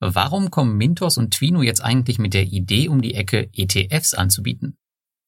[0.00, 4.76] Warum kommen Mintos und Twino jetzt eigentlich mit der Idee um die Ecke, ETFs anzubieten?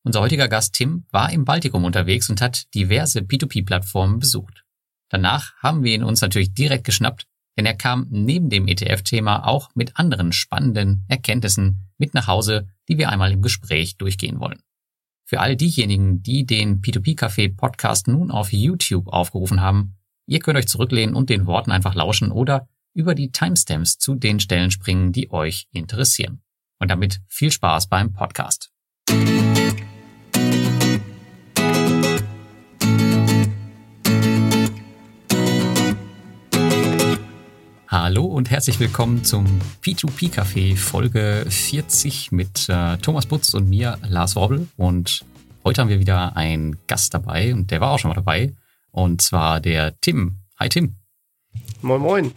[0.04, 4.64] Unser heutiger Gast Tim war im Baltikum unterwegs und hat diverse P2P-Plattformen besucht.
[5.10, 7.26] Danach haben wir ihn uns natürlich direkt geschnappt,
[7.58, 12.96] denn er kam neben dem ETF-Thema auch mit anderen spannenden Erkenntnissen mit nach Hause, die
[12.96, 14.60] wir einmal im Gespräch durchgehen wollen.
[15.26, 19.96] Für all diejenigen, die den P2P-Café Podcast nun auf YouTube aufgerufen haben,
[20.26, 24.40] ihr könnt euch zurücklehnen und den Worten einfach lauschen oder über die Timestamps zu den
[24.40, 26.42] Stellen springen, die euch interessieren.
[26.78, 28.70] Und damit viel Spaß beim Podcast.
[37.86, 39.46] Hallo und herzlich willkommen zum
[39.82, 44.68] P2P Café Folge 40 mit äh, Thomas Butz und mir, Lars Worbel.
[44.76, 45.24] Und
[45.64, 48.54] heute haben wir wieder einen Gast dabei und der war auch schon mal dabei.
[48.90, 50.38] Und zwar der Tim.
[50.58, 50.96] Hi Tim.
[51.82, 52.32] Moin Moin.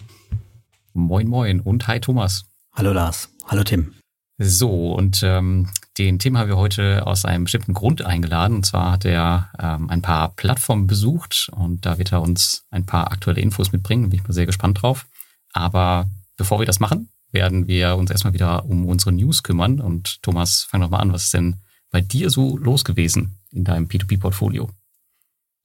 [0.95, 2.45] Moin, moin und hi Thomas.
[2.71, 3.29] Hallo Lars.
[3.47, 3.95] Hallo Tim.
[4.37, 8.57] So, und ähm, den Tim haben wir heute aus einem bestimmten Grund eingeladen.
[8.57, 12.85] Und zwar hat er ähm, ein paar Plattformen besucht und da wird er uns ein
[12.85, 14.09] paar aktuelle Infos mitbringen.
[14.09, 15.07] Bin ich mal sehr gespannt drauf.
[15.51, 19.81] Aber bevor wir das machen, werden wir uns erstmal wieder um unsere News kümmern.
[19.81, 21.11] Und Thomas, fang doch mal an.
[21.11, 21.55] Was ist denn
[21.89, 24.69] bei dir so los gewesen in deinem P2P-Portfolio?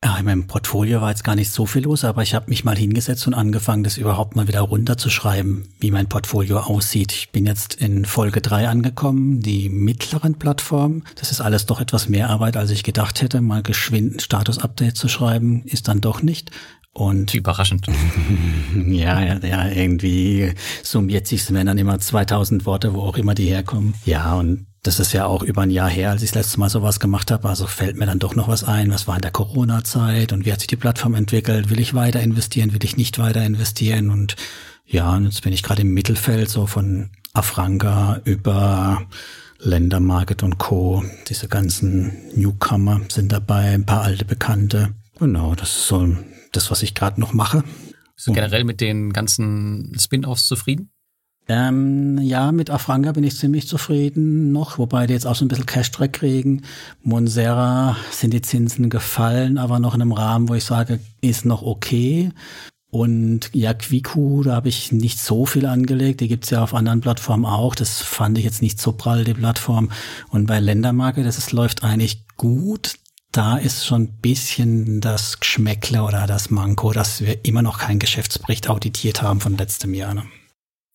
[0.04, 2.62] Ja, in meinem Portfolio war jetzt gar nicht so viel los, aber ich habe mich
[2.62, 7.12] mal hingesetzt und angefangen, das überhaupt mal wieder runterzuschreiben, wie mein Portfolio aussieht.
[7.12, 11.02] Ich bin jetzt in Folge drei angekommen, die mittleren Plattformen.
[11.16, 13.40] Das ist alles doch etwas mehr Arbeit, als ich gedacht hätte.
[13.40, 16.52] Mal geschwind ein Status-Update zu schreiben, ist dann doch nicht.
[16.92, 17.88] Und überraschend.
[18.86, 20.54] ja, ja, ja, irgendwie
[20.84, 23.94] summiert sich, wenn dann immer 2000 Worte, wo auch immer die herkommen.
[24.04, 26.70] Ja, und das ist ja auch über ein Jahr her, als ich das letzte Mal
[26.70, 27.46] sowas gemacht habe.
[27.46, 28.90] Also fällt mir dann doch noch was ein.
[28.90, 31.68] Was war in der Corona-Zeit und wie hat sich die Plattform entwickelt?
[31.68, 32.72] Will ich weiter investieren?
[32.72, 34.08] Will ich nicht weiter investieren?
[34.08, 34.36] Und
[34.86, 39.06] ja, und jetzt bin ich gerade im Mittelfeld, so von Afranga über
[39.58, 41.04] Ländermarket und Co.
[41.28, 44.94] Diese ganzen Newcomer sind dabei, ein paar alte Bekannte.
[45.18, 46.16] Genau, das ist so
[46.52, 47.62] das, was ich gerade noch mache.
[48.14, 50.90] Bist du generell mit den ganzen Spin-offs zufrieden?
[51.50, 55.48] Ähm, ja, mit Afranga bin ich ziemlich zufrieden noch, wobei die jetzt auch so ein
[55.48, 56.62] bisschen Cash-Track kriegen.
[57.02, 61.62] Monserra sind die Zinsen gefallen, aber noch in einem Rahmen, wo ich sage, ist noch
[61.62, 62.30] okay.
[62.90, 66.20] Und ja, Quiku, da habe ich nicht so viel angelegt.
[66.20, 67.74] Die gibt's ja auf anderen Plattformen auch.
[67.74, 69.90] Das fand ich jetzt nicht so prall, die Plattform.
[70.30, 72.94] Und bei Ländermarke, das ist, läuft eigentlich gut.
[73.32, 77.98] Da ist schon ein bisschen das Geschmäckle oder das Manko, dass wir immer noch keinen
[77.98, 80.14] Geschäftsbericht auditiert haben von letztem Jahr.
[80.14, 80.24] Ne?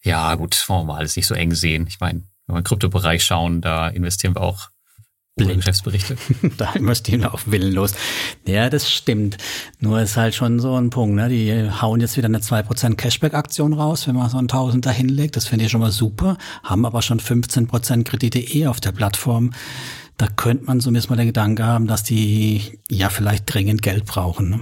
[0.04, 1.88] Ja, gut, wollen wir mal alles nicht so eng sehen.
[1.88, 4.70] Ich meine, wenn wir im Kryptobereich schauen, da investieren wir auch
[5.36, 5.56] Blind.
[5.56, 6.16] Geschäftsberichte.
[6.58, 7.96] da investieren wir auch willenlos.
[8.46, 9.38] Ja, das stimmt.
[9.80, 11.28] Nur ist halt schon so ein Punkt, ne?
[11.28, 15.36] Die hauen jetzt wieder eine 2% Cashback-Aktion raus, wenn man so ein Tausender hinlegt.
[15.36, 16.38] Das finde ich schon mal super.
[16.64, 19.52] Haben aber schon 15% Kredite eh auf der Plattform.
[20.18, 24.50] Da könnte man zumindest mal den Gedanken haben, dass die ja vielleicht dringend Geld brauchen.
[24.52, 24.60] Ne?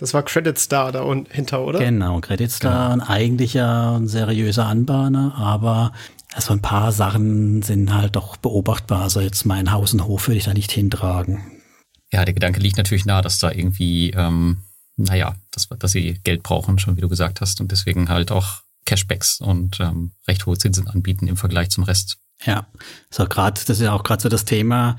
[0.00, 1.78] Das war Credit Star da und hinter, oder?
[1.78, 3.04] Genau, Credit Star, genau.
[3.04, 5.92] ein eigentlicher ein seriöser Anbahner, aber
[6.32, 9.02] also ein paar Sachen sind halt doch beobachtbar.
[9.02, 11.42] Also jetzt mein Haus und Hof würde ich da nicht hintragen.
[12.10, 14.62] Ja, der Gedanke liegt natürlich nahe, dass da irgendwie, ähm,
[14.96, 18.62] naja, dass, dass sie Geld brauchen, schon wie du gesagt hast, und deswegen halt auch
[18.86, 22.16] Cashbacks und ähm, recht hohe Zinsen anbieten im Vergleich zum Rest.
[22.46, 22.66] Ja,
[23.10, 24.96] so gerade, das ist ja auch gerade so das Thema.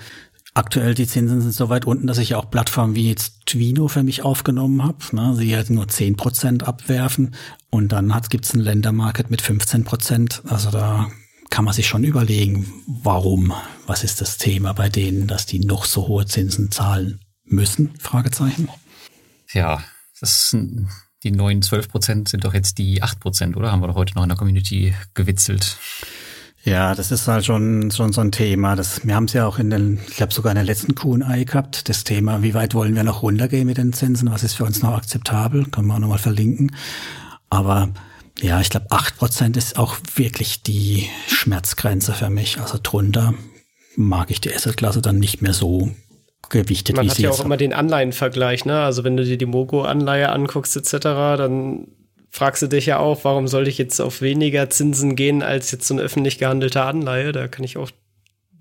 [0.54, 4.04] Aktuell die Zinsen sind so weit unten, dass ich auch Plattformen wie jetzt Twino für
[4.04, 4.98] mich aufgenommen habe.
[5.14, 5.34] Ne?
[5.36, 7.36] Sie halt nur zehn Prozent abwerfen
[7.70, 10.42] und dann gibt es ein Ländermarket mit 15 Prozent.
[10.46, 11.10] Also da
[11.50, 13.54] kann man sich schon überlegen, warum,
[13.88, 17.94] was ist das Thema bei denen, dass die noch so hohe Zinsen zahlen müssen?
[18.00, 18.68] Fragezeichen.
[19.54, 19.82] Ja,
[20.20, 20.90] das sind
[21.24, 23.72] die neuen 12 Prozent sind doch jetzt die 8 Prozent, oder?
[23.72, 25.78] Haben wir doch heute noch in der Community gewitzelt.
[26.64, 28.76] Ja, das ist halt schon, schon so ein Thema.
[28.76, 31.44] Das, wir haben es ja auch in den, ich glaube sogar in der letzten Q&A
[31.44, 34.66] gehabt, das Thema, wie weit wollen wir noch runtergehen mit den Zinsen, was ist für
[34.66, 36.76] uns noch akzeptabel, können wir auch nochmal verlinken.
[37.50, 37.90] Aber
[38.40, 42.60] ja, ich glaube, acht Prozent ist auch wirklich die Schmerzgrenze für mich.
[42.60, 43.34] Also drunter
[43.96, 45.92] mag ich die Assetklasse dann nicht mehr so
[46.50, 48.82] gewichtet, Man wie hat ja auch immer den Anleihenvergleich, ne?
[48.82, 51.88] Also wenn du dir die Mogo-Anleihe anguckst etc., dann
[52.32, 55.88] fragst du dich ja auch, warum soll ich jetzt auf weniger Zinsen gehen als jetzt
[55.88, 57.34] so eine öffentlich gehandelte Anleihe?
[57.34, 57.92] Da kann ich auch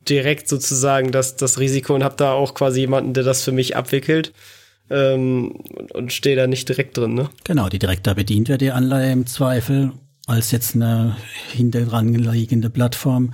[0.08, 3.76] direkt sozusagen das, das Risiko und habe da auch quasi jemanden, der das für mich
[3.76, 4.32] abwickelt
[4.90, 7.14] ähm, und, und stehe da nicht direkt drin.
[7.14, 7.30] Ne?
[7.44, 9.92] Genau, die direkter bedient wird die Anleihe im Zweifel
[10.26, 11.16] als jetzt eine
[11.52, 13.32] hinter dran liegende Plattform.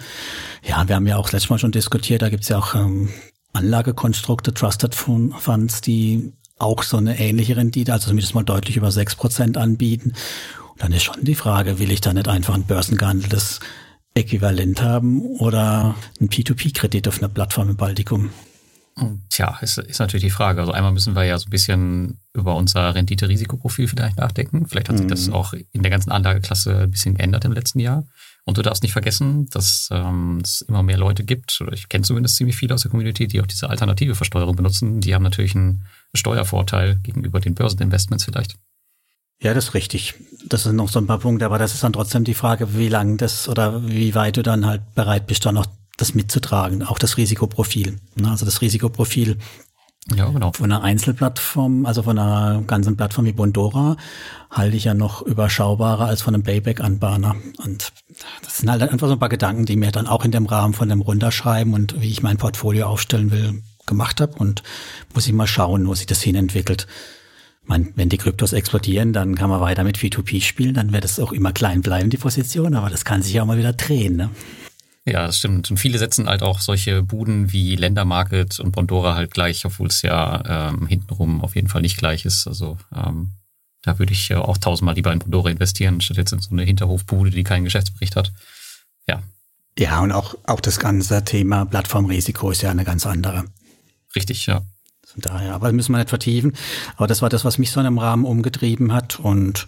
[0.63, 3.11] Ja, wir haben ja auch letztes Mal schon diskutiert, da gibt's ja auch ähm,
[3.53, 9.15] Anlagekonstrukte, Trusted Funds, die auch so eine ähnliche Rendite, also zumindest mal deutlich über sechs
[9.15, 10.13] Prozent anbieten.
[10.79, 13.61] Dann ist schon die Frage, will ich da nicht einfach ein börsengehandeltes
[14.15, 18.31] Äquivalent haben oder ein P2P-Kredit auf einer Plattform im Baltikum?
[19.29, 20.61] Tja, ist, ist natürlich die Frage.
[20.61, 24.67] Also einmal müssen wir ja so ein bisschen über unser Rendite-Risikoprofil vielleicht nachdenken.
[24.67, 25.35] Vielleicht hat sich das mhm.
[25.35, 28.07] auch in der ganzen Anlageklasse ein bisschen geändert im letzten Jahr.
[28.45, 32.05] Und du darfst nicht vergessen, dass ähm, es immer mehr Leute gibt, oder ich kenne
[32.05, 35.03] zumindest ziemlich viele aus der Community, die auch diese alternative Versteuerung benutzen.
[35.03, 35.85] Die haben natürlich einen
[36.17, 38.57] Steuervorteil gegenüber den Börseninvestments vielleicht.
[39.41, 40.15] Ja, das ist richtig.
[40.47, 42.89] Das sind noch so ein paar Punkte, aber das ist dann trotzdem die Frage, wie
[42.89, 45.67] lang das oder wie weit du dann halt bereit bist, dann noch
[45.99, 47.99] das mitzutragen, auch das Risikoprofil.
[48.17, 48.31] Ne?
[48.31, 49.39] Also das Risikoprofil
[50.15, 50.53] ja, genau.
[50.53, 53.97] Von einer Einzelplattform, also von einer ganzen Plattform wie Bondora,
[54.51, 57.35] halte ich ja noch überschaubarer als von einem Payback-Anbahner.
[57.65, 57.93] Und
[58.43, 60.75] das sind halt einfach so ein paar Gedanken, die mir dann auch in dem Rahmen
[60.75, 64.35] von dem Runterschreiben und wie ich mein Portfolio aufstellen will, gemacht habe.
[64.35, 64.63] Und
[65.15, 66.87] muss ich mal schauen, wo sich das hin entwickelt.
[67.65, 71.19] Man, wenn die Kryptos explodieren, dann kann man weiter mit V2P spielen, dann wird es
[71.19, 74.17] auch immer klein bleiben, die Position, aber das kann sich ja auch mal wieder drehen.
[74.17, 74.31] Ne?
[75.05, 75.71] Ja, das stimmt.
[75.71, 80.03] Und viele setzen halt auch solche Buden wie Ländermarket und Bondora halt gleich, obwohl es
[80.03, 82.49] ja ähm, hintenrum auf jeden Fall nicht gleich ist.
[82.49, 83.33] Also ähm,
[83.83, 87.31] da würde ich auch tausendmal lieber in Bondora investieren, statt jetzt in so eine Hinterhofbude,
[87.31, 88.33] die keinen Geschäftsbericht hat.
[89.07, 89.23] Ja.
[89.79, 93.45] Ja, und auch, auch das ganze Thema Plattformrisiko ist ja eine ganz andere.
[94.17, 94.63] Richtig, ja.
[95.07, 96.55] Von daher, aber müssen wir nicht vertiefen.
[96.97, 99.21] Aber das war das, was mich so in einem Rahmen umgetrieben hat.
[99.21, 99.67] Und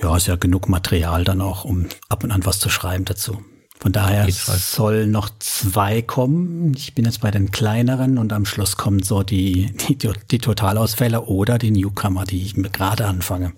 [0.00, 3.42] ja, ist ja genug Material dann auch, um ab und an was zu schreiben dazu.
[3.80, 6.74] Von daher soll noch zwei kommen.
[6.74, 11.22] Ich bin jetzt bei den kleineren und am Schluss kommen so die, die, die Totalausfälle
[11.22, 13.52] oder die Newcomer, die ich mir gerade anfange.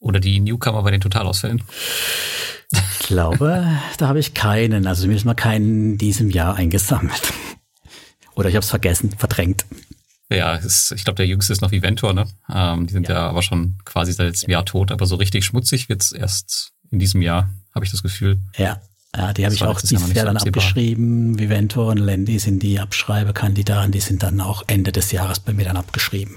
[0.00, 1.62] Oder die Newcomer bei den Totalausfällen?
[2.72, 3.68] Ich glaube,
[3.98, 7.32] da habe ich keinen, also zumindest mal keinen in diesem Jahr eingesammelt.
[8.34, 9.64] Oder ich habe es vergessen, verdrängt.
[10.30, 12.26] Ja, ist, ich glaube, der jüngste ist noch Viventor, ne?
[12.52, 13.14] Ähm, die sind ja.
[13.14, 13.28] ja.
[13.28, 17.22] aber schon quasi seit letztem Jahr tot, aber so richtig schmutzig wird's erst in diesem
[17.22, 18.38] Jahr, habe ich das Gefühl.
[18.56, 18.80] Ja,
[19.16, 20.62] ja, die habe ich auch dieses Jahr dann absehbar.
[20.62, 21.38] abgeschrieben.
[21.38, 25.64] Viventor und Lendi sind die Abschreibekandidaten, die sind dann auch Ende des Jahres bei mir
[25.64, 26.36] dann abgeschrieben.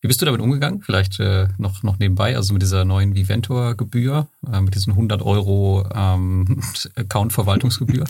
[0.00, 0.82] Wie bist du damit umgegangen?
[0.82, 5.88] Vielleicht äh, noch, noch nebenbei, also mit dieser neuen Viventor-Gebühr, äh, mit diesen 100 Euro
[5.94, 6.62] ähm,
[6.96, 8.04] Account-Verwaltungsgebühr?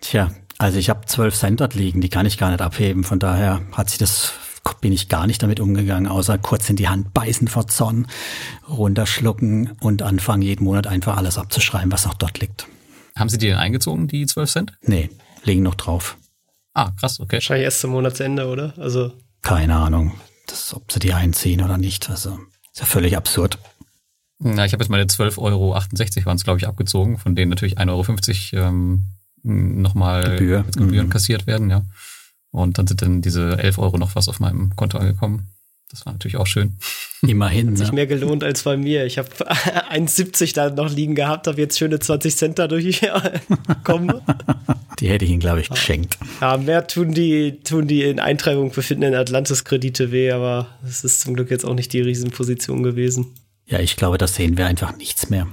[0.00, 3.04] Tja, also ich habe 12 Cent dort liegen, die kann ich gar nicht abheben.
[3.04, 4.32] Von daher hat sich das
[4.80, 8.06] bin ich gar nicht damit umgegangen, außer kurz in die Hand beißen vor Zorn,
[8.68, 12.66] runterschlucken und anfangen, jeden Monat einfach alles abzuschreiben, was noch dort liegt.
[13.16, 14.72] Haben Sie die denn eingezogen, die 12 Cent?
[14.82, 15.10] Nee,
[15.44, 16.16] liegen noch drauf.
[16.72, 17.36] Ah, krass, okay.
[17.36, 18.74] Wahrscheinlich erst zum Monatsende, oder?
[18.78, 19.12] Also.
[19.42, 20.12] Keine Ahnung,
[20.46, 22.10] das, ob sie die einziehen oder nicht.
[22.10, 22.38] Also,
[22.72, 23.58] ist ja völlig absurd.
[24.38, 25.70] Na, ich habe jetzt meine 12,68 Euro
[26.26, 29.04] waren es, glaube ich, abgezogen, von denen natürlich 1,50 Euro ähm,
[29.44, 30.64] nochmal Gebühr.
[30.76, 31.10] Gebühren mhm.
[31.10, 31.84] kassiert werden, ja.
[32.50, 35.48] Und dann sind dann diese 11 Euro noch was auf meinem Konto angekommen.
[35.90, 36.76] Das war natürlich auch schön.
[37.22, 37.70] Immerhin.
[37.70, 37.94] Hat sich ne?
[37.94, 39.04] mehr gelohnt als bei mir.
[39.06, 43.00] Ich habe 1,70 da noch liegen gehabt, habe jetzt schöne 20 Cent dadurch
[43.66, 44.20] bekommen.
[45.00, 46.18] Die hätte ich Ihnen, glaube ich, geschenkt.
[46.40, 51.34] Ja, mehr tun die, tun die in Eintreibung befindenden Atlantis-Kredite weh, aber es ist zum
[51.34, 53.34] Glück jetzt auch nicht die Riesenposition gewesen.
[53.66, 55.48] Ja, ich glaube, da sehen wir einfach nichts mehr.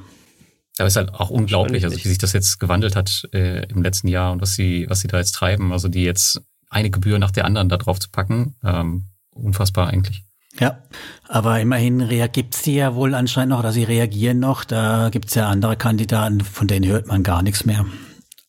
[0.77, 3.83] Aber es ist halt auch unglaublich, also wie sich das jetzt gewandelt hat äh, im
[3.83, 5.73] letzten Jahr und was sie, was sie da jetzt treiben.
[5.73, 10.23] Also die jetzt eine Gebühr nach der anderen da drauf zu packen, ähm, unfassbar eigentlich.
[10.59, 10.79] Ja,
[11.27, 14.65] aber immerhin gibt es die ja wohl anscheinend noch, oder sie reagieren noch.
[14.65, 17.85] Da gibt es ja andere Kandidaten, von denen hört man gar nichts mehr.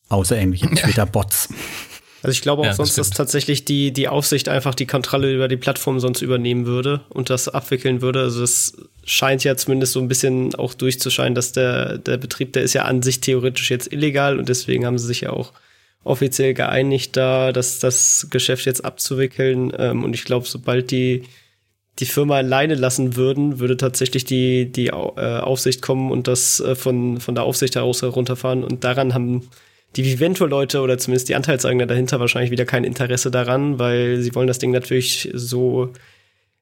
[0.09, 1.49] Außer irgendwelche Twitter-Bots.
[2.23, 5.33] Also ich glaube auch ja, sonst, das dass tatsächlich die, die Aufsicht einfach die Kontrolle
[5.33, 8.21] über die Plattform sonst übernehmen würde und das abwickeln würde.
[8.21, 12.63] Also es scheint ja zumindest so ein bisschen auch durchzuscheinen, dass der, der Betrieb, der
[12.63, 15.51] ist ja an sich theoretisch jetzt illegal und deswegen haben sie sich ja auch
[16.05, 19.73] offiziell geeinigt, da das, das Geschäft jetzt abzuwickeln.
[19.77, 21.23] Ähm, und ich glaube, sobald die
[21.99, 26.75] die Firma alleine lassen würden, würde tatsächlich die, die äh, Aufsicht kommen und das äh,
[26.75, 28.63] von, von der Aufsicht heraus herunterfahren.
[28.63, 29.49] Und daran haben
[29.95, 34.47] die Vivento-Leute oder zumindest die Anteilseigner dahinter wahrscheinlich wieder kein Interesse daran, weil sie wollen
[34.47, 35.93] das Ding natürlich so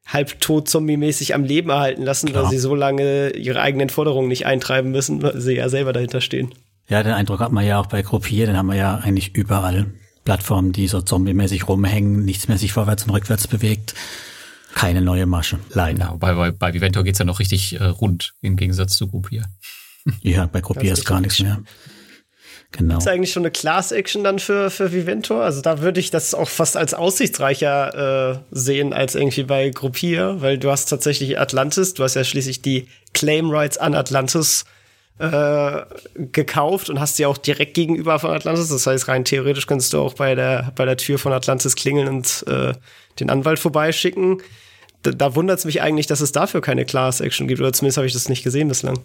[0.05, 2.43] halbtot zombie-mäßig am Leben erhalten lassen, Klar.
[2.43, 6.21] weil sie so lange ihre eigenen Forderungen nicht eintreiben müssen, weil sie ja selber dahinter
[6.21, 6.53] stehen.
[6.89, 9.87] Ja, den Eindruck hat man ja auch bei Gruppier, den haben wir ja eigentlich überall.
[10.25, 13.95] Plattformen, die so zombie-mäßig rumhängen, nichts mehr sich vorwärts und rückwärts bewegt.
[14.75, 15.99] Keine neue Masche, leider.
[15.99, 19.45] Ja, bei, bei, bei Viventor geht's ja noch richtig äh, rund, im Gegensatz zu Gruppier.
[20.21, 21.61] Ja, bei Gruppier ist gar nichts mehr.
[22.73, 22.97] Genau.
[22.97, 25.43] Ist eigentlich schon eine Class-Action dann für, für Viventor?
[25.43, 30.37] Also da würde ich das auch fast als aussichtsreicher äh, sehen als irgendwie bei Gruppier,
[30.39, 34.63] weil du hast tatsächlich Atlantis, du hast ja schließlich die Claim Rights an Atlantis
[35.19, 35.81] äh,
[36.15, 38.69] gekauft und hast sie auch direkt gegenüber von Atlantis.
[38.69, 42.07] Das heißt, rein theoretisch könntest du auch bei der, bei der Tür von Atlantis klingeln
[42.07, 42.73] und äh,
[43.19, 44.41] den Anwalt vorbeischicken.
[45.03, 47.97] Da, da wundert es mich eigentlich, dass es dafür keine Class Action gibt, oder zumindest
[47.97, 48.99] habe ich das nicht gesehen bislang.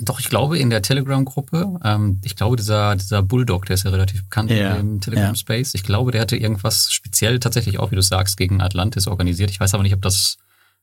[0.00, 3.90] Doch, ich glaube in der Telegram-Gruppe, ähm, ich glaube dieser, dieser Bulldog, der ist ja
[3.90, 5.74] relativ bekannt Ja, im Telegram-Space.
[5.74, 9.50] Ich glaube, der hatte irgendwas speziell tatsächlich auch, wie du sagst, gegen Atlantis organisiert.
[9.50, 10.38] Ich weiß aber nicht, ob das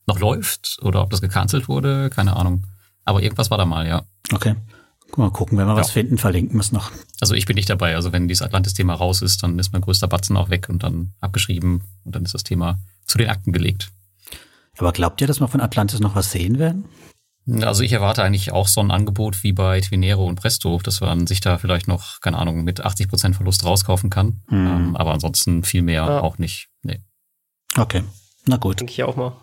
[0.05, 2.65] noch läuft oder ob das gecancelt wurde, keine Ahnung.
[3.05, 4.03] Aber irgendwas war da mal, ja.
[4.33, 4.55] Okay.
[5.15, 5.93] Mal gucken, wenn wir was Ja.
[5.93, 6.91] finden, verlinken wir es noch.
[7.21, 7.95] Also ich bin nicht dabei.
[7.95, 11.13] Also wenn dieses Atlantis-Thema raus ist, dann ist mein größter Batzen auch weg und dann
[11.21, 13.91] abgeschrieben und dann ist das Thema zu den Akten gelegt.
[14.77, 16.83] Aber glaubt ihr, dass wir von Atlantis noch was sehen werden?
[17.61, 21.27] Also ich erwarte eigentlich auch so ein Angebot wie bei Twinero und Presto, dass man
[21.27, 24.41] sich da vielleicht noch, keine Ahnung, mit 80% Verlust rauskaufen kann.
[24.47, 24.67] Hm.
[24.67, 26.21] Ähm, aber ansonsten viel mehr Ja.
[26.21, 26.69] auch nicht.
[26.81, 27.01] Nee.
[27.77, 28.03] Okay.
[28.47, 28.79] Na gut.
[28.79, 29.33] Denke ich auch mal.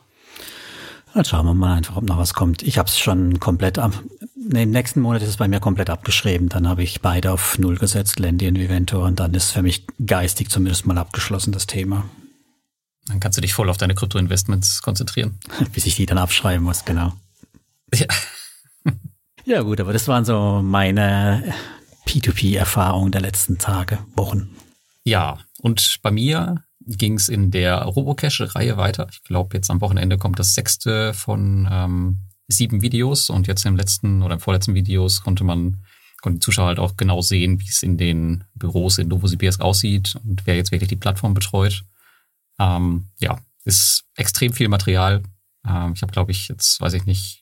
[1.15, 2.63] Dann schauen wir mal einfach, ob noch was kommt.
[2.63, 3.93] Ich habe es schon komplett ab.
[4.35, 6.49] Nee, Im nächsten Monat ist es bei mir komplett abgeschrieben.
[6.49, 9.05] Dann habe ich beide auf Null gesetzt, Landy und Vivento.
[9.05, 12.05] Und dann ist für mich geistig zumindest mal abgeschlossen, das Thema.
[13.07, 15.39] Dann kannst du dich voll auf deine Krypto-Investments konzentrieren.
[15.73, 17.13] Bis ich die dann abschreiben muss, genau.
[17.95, 18.07] Ja.
[19.45, 21.53] Ja gut, aber das waren so meine
[22.07, 24.51] P2P-Erfahrungen der letzten Tage, Wochen.
[25.05, 29.09] Ja, und bei mir ging es in der Robocache-Reihe weiter.
[29.11, 33.77] Ich glaube, jetzt am Wochenende kommt das sechste von ähm, sieben Videos und jetzt im
[33.77, 35.85] letzten oder im vorletzten Videos konnte man,
[36.21, 40.15] konnten die Zuschauer halt auch genau sehen, wie es in den Büros in Novosibirsk aussieht
[40.25, 41.85] und wer jetzt wirklich die Plattform betreut.
[42.61, 45.23] Ähm, ja, ist extrem viel Material.
[45.67, 47.42] Ähm, ich habe, glaube ich, jetzt weiß ich nicht,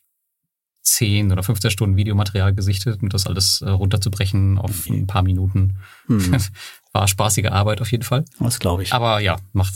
[0.90, 5.76] 10 oder 15 Stunden Videomaterial gesichtet und das alles äh, runterzubrechen auf ein paar Minuten.
[6.06, 6.36] Hm,
[6.92, 8.24] War spaßige Arbeit auf jeden Fall.
[8.40, 8.92] das glaube ich.
[8.92, 9.72] Aber ja, macht,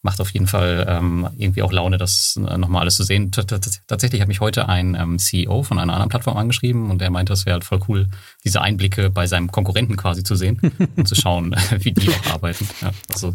[0.00, 3.30] macht auf jeden Fall ähm, irgendwie auch Laune, das äh, nochmal alles zu sehen.
[3.30, 3.42] T
[3.86, 7.32] Tatsächlich hat mich heute ein ähm, CEO von einer anderen Plattform angeschrieben und der meinte,
[7.32, 8.08] das wäre halt voll cool,
[8.44, 10.58] diese Einblicke bei seinem Konkurrenten quasi zu sehen
[10.96, 12.66] und zu schauen, wie die auch arbeiten.
[12.80, 13.34] Ja, also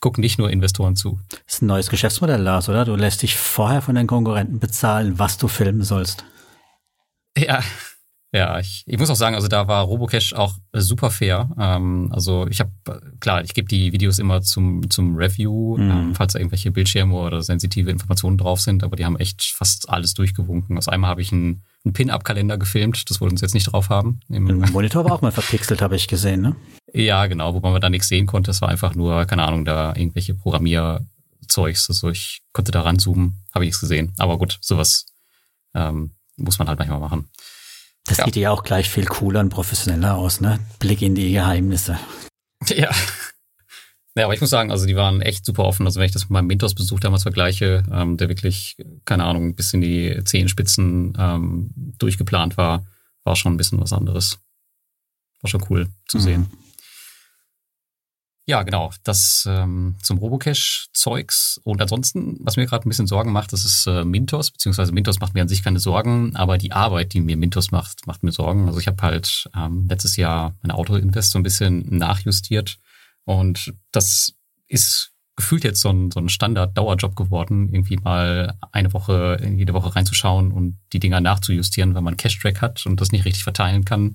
[0.00, 1.18] gucken nicht nur Investoren zu.
[1.30, 2.84] Das ist ein neues Geschäftsmodell, Lars, oder?
[2.84, 6.24] Du lässt dich vorher von den Konkurrenten bezahlen, was du filmen sollst.
[7.36, 7.62] Ja.
[8.30, 11.48] Ja, ich, ich muss auch sagen, also da war Robocash auch äh, super fair.
[11.58, 12.70] Ähm, also ich habe,
[13.20, 15.90] klar, ich gebe die Videos immer zum, zum Review, Mhm.
[15.90, 19.88] ähm, falls da irgendwelche Bildschirme oder sensitive Informationen drauf sind, aber die haben echt fast
[19.88, 20.76] alles durchgewunken.
[20.76, 24.20] Also einmal habe ich einen, einen Pin-Up-Kalender gefilmt, das wollten sie jetzt nicht drauf haben.
[24.28, 26.54] Im, Im Monitor war auch mal verpixelt, habe ich gesehen, ne?
[26.92, 28.50] ja, genau, wobei man da nichts sehen konnte.
[28.50, 31.88] Es war einfach nur, keine Ahnung, da irgendwelche Programmierzeugs.
[31.88, 34.12] Also ich konnte da ranzoomen, habe ich nichts gesehen.
[34.18, 35.06] Aber gut, sowas
[35.74, 37.28] ähm, muss man halt manchmal machen.
[38.04, 38.24] Das Ja.
[38.24, 40.58] sieht ja auch gleich viel cooler und professioneller aus, ne?
[40.78, 41.98] Blick in die Geheimnisse.
[42.68, 42.90] Ja.
[44.16, 45.86] Ja, aber ich muss sagen, also die waren echt super offen.
[45.86, 49.72] Also wenn ich das mit meinem Mentos-Besuch damals vergleiche, ähm, der wirklich, keine Ahnung, bis
[49.72, 52.84] in die Zehenspitzen ähm, durchgeplant war,
[53.22, 54.40] war schon ein bisschen was anderes.
[55.40, 56.22] War schon cool zu Mhm.
[56.22, 56.46] sehen.
[58.48, 58.90] Ja, genau.
[59.04, 61.60] Das ähm, zum Robocache-Zeugs.
[61.64, 65.20] Und ansonsten, was mir gerade ein bisschen Sorgen macht, das ist äh, Mintos, beziehungsweise Mintos
[65.20, 68.32] macht mir an sich keine Sorgen, aber die Arbeit, die mir Mintos macht, macht mir
[68.32, 68.66] Sorgen.
[68.66, 72.78] Also ich habe halt ähm, letztes Jahr meine Auto-Invest so ein bisschen nachjustiert
[73.24, 74.32] und das
[74.66, 79.94] ist gefühlt jetzt so ein, so ein Standard-Dauerjob geworden, irgendwie mal eine Woche, jede Woche
[79.94, 84.14] reinzuschauen und die Dinger nachzujustieren, weil man Cash-Track hat und das nicht richtig verteilen kann.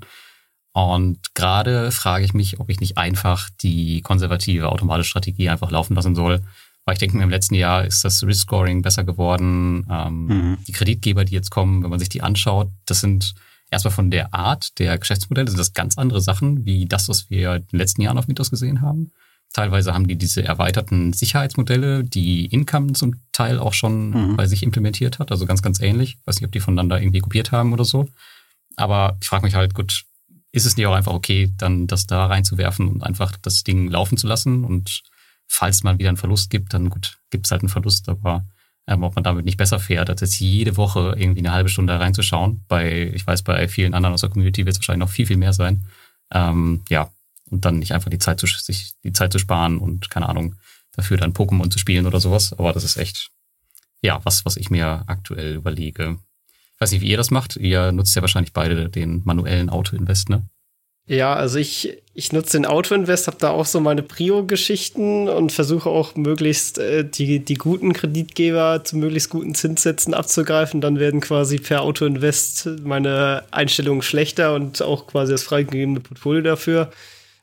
[0.74, 5.96] Und gerade frage ich mich, ob ich nicht einfach die konservative automatische Strategie einfach laufen
[5.96, 6.42] lassen soll.
[6.86, 9.88] Weil ich denke mir, im letzten Jahr ist das Risk-Scoring besser geworden.
[9.90, 10.58] Ähm, Mhm.
[10.68, 13.36] Die Kreditgeber, die jetzt kommen, wenn man sich die anschaut, das sind
[13.72, 17.56] erstmal von der Art der Geschäftsmodelle, sind das ganz andere Sachen, wie das, was wir
[17.56, 19.12] in den letzten Jahren auf Mythos gesehen haben.
[19.54, 24.36] Teilweise haben die diese erweiterten Sicherheitsmodelle, die Income zum Teil auch schon Mhm.
[24.36, 26.18] bei sich implementiert hat, also ganz, ganz ähnlich.
[26.26, 28.08] Weiß nicht, ob die voneinander irgendwie kopiert haben oder so.
[28.76, 30.04] Aber ich frage mich halt, gut,
[30.54, 34.18] ist es nicht auch einfach okay, dann das da reinzuwerfen und einfach das Ding laufen
[34.18, 34.64] zu lassen?
[34.64, 35.02] Und
[35.48, 38.46] falls man wieder einen Verlust gibt, dann gut, gibt es halt einen Verlust, aber
[38.88, 42.00] ähm, ob man damit nicht besser fährt, als jetzt jede Woche irgendwie eine halbe Stunde
[42.00, 42.64] reinzuschauen.
[42.68, 45.38] Bei, ich weiß, bei vielen anderen aus der Community wird es wahrscheinlich noch viel, viel
[45.38, 45.88] mehr sein.
[46.32, 47.12] Ähm, ja,
[47.50, 50.56] und dann nicht einfach die Zeit zu, sich die Zeit zu sparen und keine Ahnung,
[50.92, 52.54] dafür dann Pokémon zu spielen oder sowas.
[52.54, 53.32] Aber das ist echt,
[54.02, 56.20] ja, was, was ich mir aktuell überlege.
[56.76, 57.56] Ich weiß nicht, wie ihr das macht.
[57.56, 60.46] Ihr nutzt ja wahrscheinlich beide den manuellen Auto-Invest, ne?
[61.06, 65.90] Ja, also ich, ich nutze den Autoinvest, habe da auch so meine Prio-Geschichten und versuche
[65.90, 70.80] auch möglichst äh, die, die guten Kreditgeber zu möglichst guten Zinssätzen abzugreifen.
[70.80, 76.90] Dann werden quasi per Autoinvest meine Einstellungen schlechter und auch quasi das freigegebene Portfolio dafür.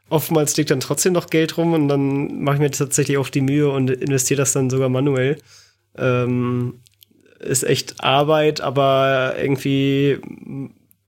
[0.08, 3.42] Oftmals liegt dann trotzdem noch Geld rum und dann mache ich mir tatsächlich auch die
[3.42, 5.38] Mühe und investiere das dann sogar manuell.
[5.98, 6.80] Ähm,
[7.40, 10.20] ist echt Arbeit, aber irgendwie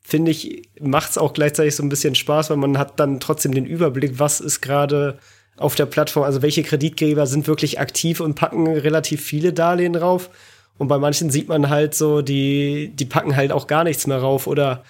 [0.03, 3.55] finde ich, macht es auch gleichzeitig so ein bisschen Spaß, weil man hat dann trotzdem
[3.55, 5.19] den Überblick, was ist gerade
[5.57, 10.31] auf der Plattform, also welche Kreditgeber sind wirklich aktiv und packen relativ viele Darlehen drauf.
[10.79, 14.19] Und bei manchen sieht man halt so, die, die packen halt auch gar nichts mehr
[14.19, 14.85] rauf oder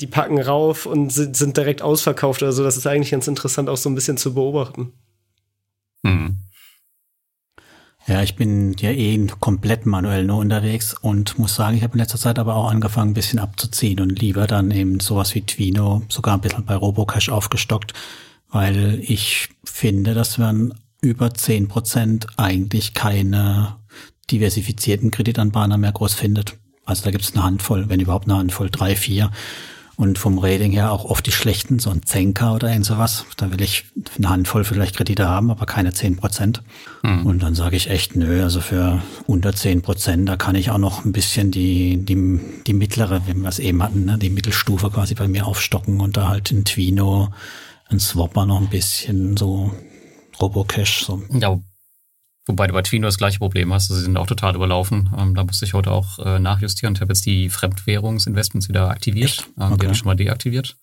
[0.00, 2.64] die packen rauf und sind, sind direkt ausverkauft oder so.
[2.64, 4.92] Das ist eigentlich ganz interessant, auch so ein bisschen zu beobachten.
[6.04, 6.36] Hm.
[8.08, 11.98] Ja, ich bin ja eh komplett manuell nur unterwegs und muss sagen, ich habe in
[11.98, 16.02] letzter Zeit aber auch angefangen, ein bisschen abzuziehen und lieber dann eben sowas wie Twino,
[16.08, 17.94] sogar ein bisschen bei Robocash aufgestockt,
[18.48, 23.76] weil ich finde, dass man über zehn Prozent eigentlich keine
[24.30, 26.56] diversifizierten Kreditanbahner mehr groß findet.
[26.84, 29.32] Also da gibt es eine Handvoll, wenn überhaupt eine Handvoll, drei, vier
[29.96, 33.24] und vom Rating her auch oft die schlechten, so ein Zenker oder irgend sowas.
[33.38, 33.84] Da will ich
[34.18, 36.62] eine Handvoll vielleicht Kredite haben, aber keine zehn Prozent.
[37.02, 37.24] Mhm.
[37.24, 40.78] Und dann sage ich echt, nö, also für unter zehn Prozent, da kann ich auch
[40.78, 44.90] noch ein bisschen die, die, die mittlere, wenn wir es eben hatten, ne, die Mittelstufe
[44.90, 47.30] quasi bei mir aufstocken und da halt ein Twino,
[47.88, 49.72] ein Swapper noch ein bisschen, so
[50.40, 51.04] Robocash.
[51.04, 51.22] So.
[51.30, 51.58] Ja,
[52.46, 53.88] Wobei du bei Twino das gleiche Problem hast.
[53.88, 55.10] Sie sind auch total überlaufen.
[55.18, 56.94] Ähm, da musste ich heute auch äh, nachjustieren.
[56.94, 59.48] Ich habe jetzt die Fremdwährungsinvestments wieder aktiviert.
[59.58, 59.76] Ähm, okay.
[59.76, 60.76] Die habe ich schon mal deaktiviert.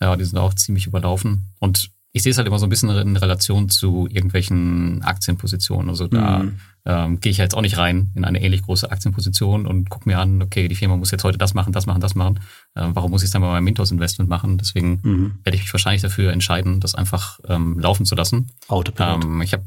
[0.00, 1.54] Ja, die sind auch ziemlich überlaufen.
[1.60, 5.88] Und ich sehe es halt immer so ein bisschen in Relation zu irgendwelchen Aktienpositionen.
[5.88, 6.58] Also da mhm.
[6.84, 10.08] ähm, gehe ich ja jetzt auch nicht rein in eine ähnlich große Aktienposition und gucke
[10.08, 12.40] mir an, okay, die Firma muss jetzt heute das machen, das machen, das machen.
[12.74, 14.58] Äh, warum muss ich es dann bei meinem Mintos-Investment machen?
[14.58, 15.38] Deswegen mhm.
[15.44, 18.50] werde ich mich wahrscheinlich dafür entscheiden, das einfach ähm, laufen zu lassen.
[18.68, 19.24] Autopilot.
[19.24, 19.64] Ähm, ich habe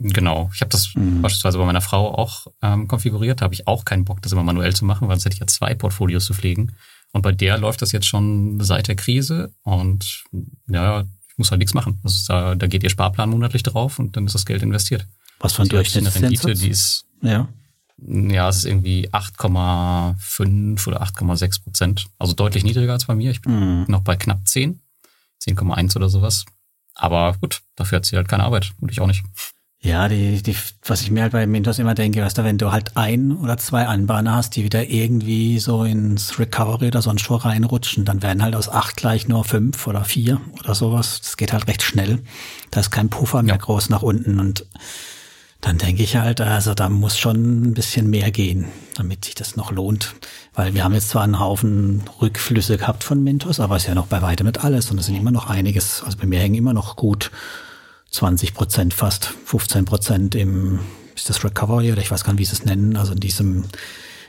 [0.00, 0.50] Genau.
[0.54, 1.22] Ich habe das mhm.
[1.22, 3.40] beispielsweise bei meiner Frau auch ähm, konfiguriert.
[3.40, 5.40] Da habe ich auch keinen Bock, das immer manuell zu machen, weil sonst hätte ich
[5.40, 6.72] ja zwei Portfolios zu pflegen.
[7.12, 10.24] Und bei der läuft das jetzt schon seit der Krise und
[10.68, 11.98] ja, ich muss halt nichts machen.
[12.04, 15.06] Also da, da geht ihr Sparplan monatlich drauf und dann ist das Geld investiert.
[15.40, 17.48] Was für ein Durchschnittsrendite, die ist ja.
[18.00, 22.06] Ja, es ist irgendwie 8,5 oder 8,6 Prozent.
[22.18, 23.32] Also deutlich niedriger als bei mir.
[23.32, 23.84] Ich bin mhm.
[23.88, 24.80] noch bei knapp 10,
[25.42, 26.44] 10,1 oder sowas.
[26.94, 29.24] Aber gut, dafür hat sie halt keine Arbeit und ich auch nicht.
[29.80, 32.72] Ja, die, die, was ich mir halt bei Mintos immer denke, weißt du, wenn du
[32.72, 37.36] halt ein oder zwei Anbahner hast, die wieder irgendwie so ins Recovery oder sonst wo
[37.36, 41.20] reinrutschen, dann werden halt aus acht gleich nur fünf oder vier oder sowas.
[41.20, 42.18] Das geht halt recht schnell.
[42.72, 43.60] Da ist kein Puffer mehr ja.
[43.60, 44.66] groß nach unten und
[45.60, 49.56] dann denke ich halt, also da muss schon ein bisschen mehr gehen, damit sich das
[49.56, 50.14] noch lohnt.
[50.54, 53.94] Weil wir haben jetzt zwar einen Haufen Rückflüsse gehabt von Mintos, aber es ist ja
[53.94, 56.56] noch bei weitem nicht alles und es sind immer noch einiges, also bei mir hängen
[56.56, 57.30] immer noch gut
[58.10, 60.80] 20 Prozent fast, 15 Prozent im,
[61.14, 63.64] ist das Recovery oder ich weiß gar nicht, wie sie es nennen, also in diesem,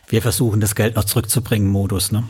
[0.08, 2.24] wir versuchen das Geld noch zurückzubringen Modus, ne?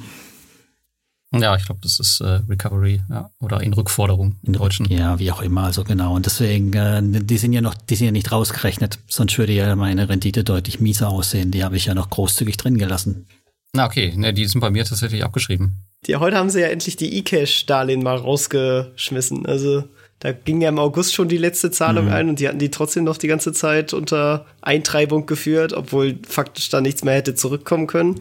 [1.31, 4.87] Ja, ich glaube, das ist äh, Recovery ja, oder in Rückforderung in Deutschen.
[4.87, 6.15] Ja, wie auch immer, also genau.
[6.15, 9.75] Und deswegen, äh, die sind ja noch, die sind ja nicht rausgerechnet, sonst würde ja
[9.75, 11.51] meine Rendite deutlich mieser aussehen.
[11.51, 13.27] Die habe ich ja noch großzügig drin gelassen.
[13.73, 15.75] Na okay, ne, die sind bei mir tatsächlich abgeschrieben.
[16.07, 19.45] Die, heute haben sie ja endlich die E-Cash-Darlehen mal rausgeschmissen.
[19.45, 19.83] Also
[20.19, 22.11] da ging ja im August schon die letzte Zahlung mhm.
[22.11, 26.69] ein und die hatten die trotzdem noch die ganze Zeit unter Eintreibung geführt, obwohl faktisch
[26.69, 28.19] da nichts mehr hätte zurückkommen können.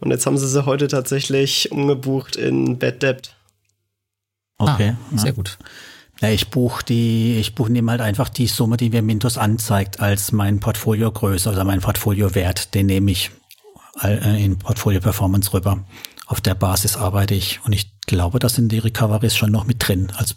[0.00, 3.34] Und jetzt haben sie sie heute tatsächlich umgebucht in Bad Debt.
[4.58, 4.94] Okay.
[4.94, 5.32] Ah, sehr ja.
[5.32, 5.58] gut.
[6.20, 10.00] Ja, ich buche die, ich buche nehme halt einfach die Summe, die mir Mintos anzeigt,
[10.00, 13.30] als mein Portfolio Größe, also mein Portfolio Wert, den nehme ich
[14.02, 15.84] äh, in Portfolio Performance rüber.
[16.26, 19.88] Auf der Basis arbeite ich und ich glaube, da sind die Recoveries schon noch mit
[19.88, 20.36] drin als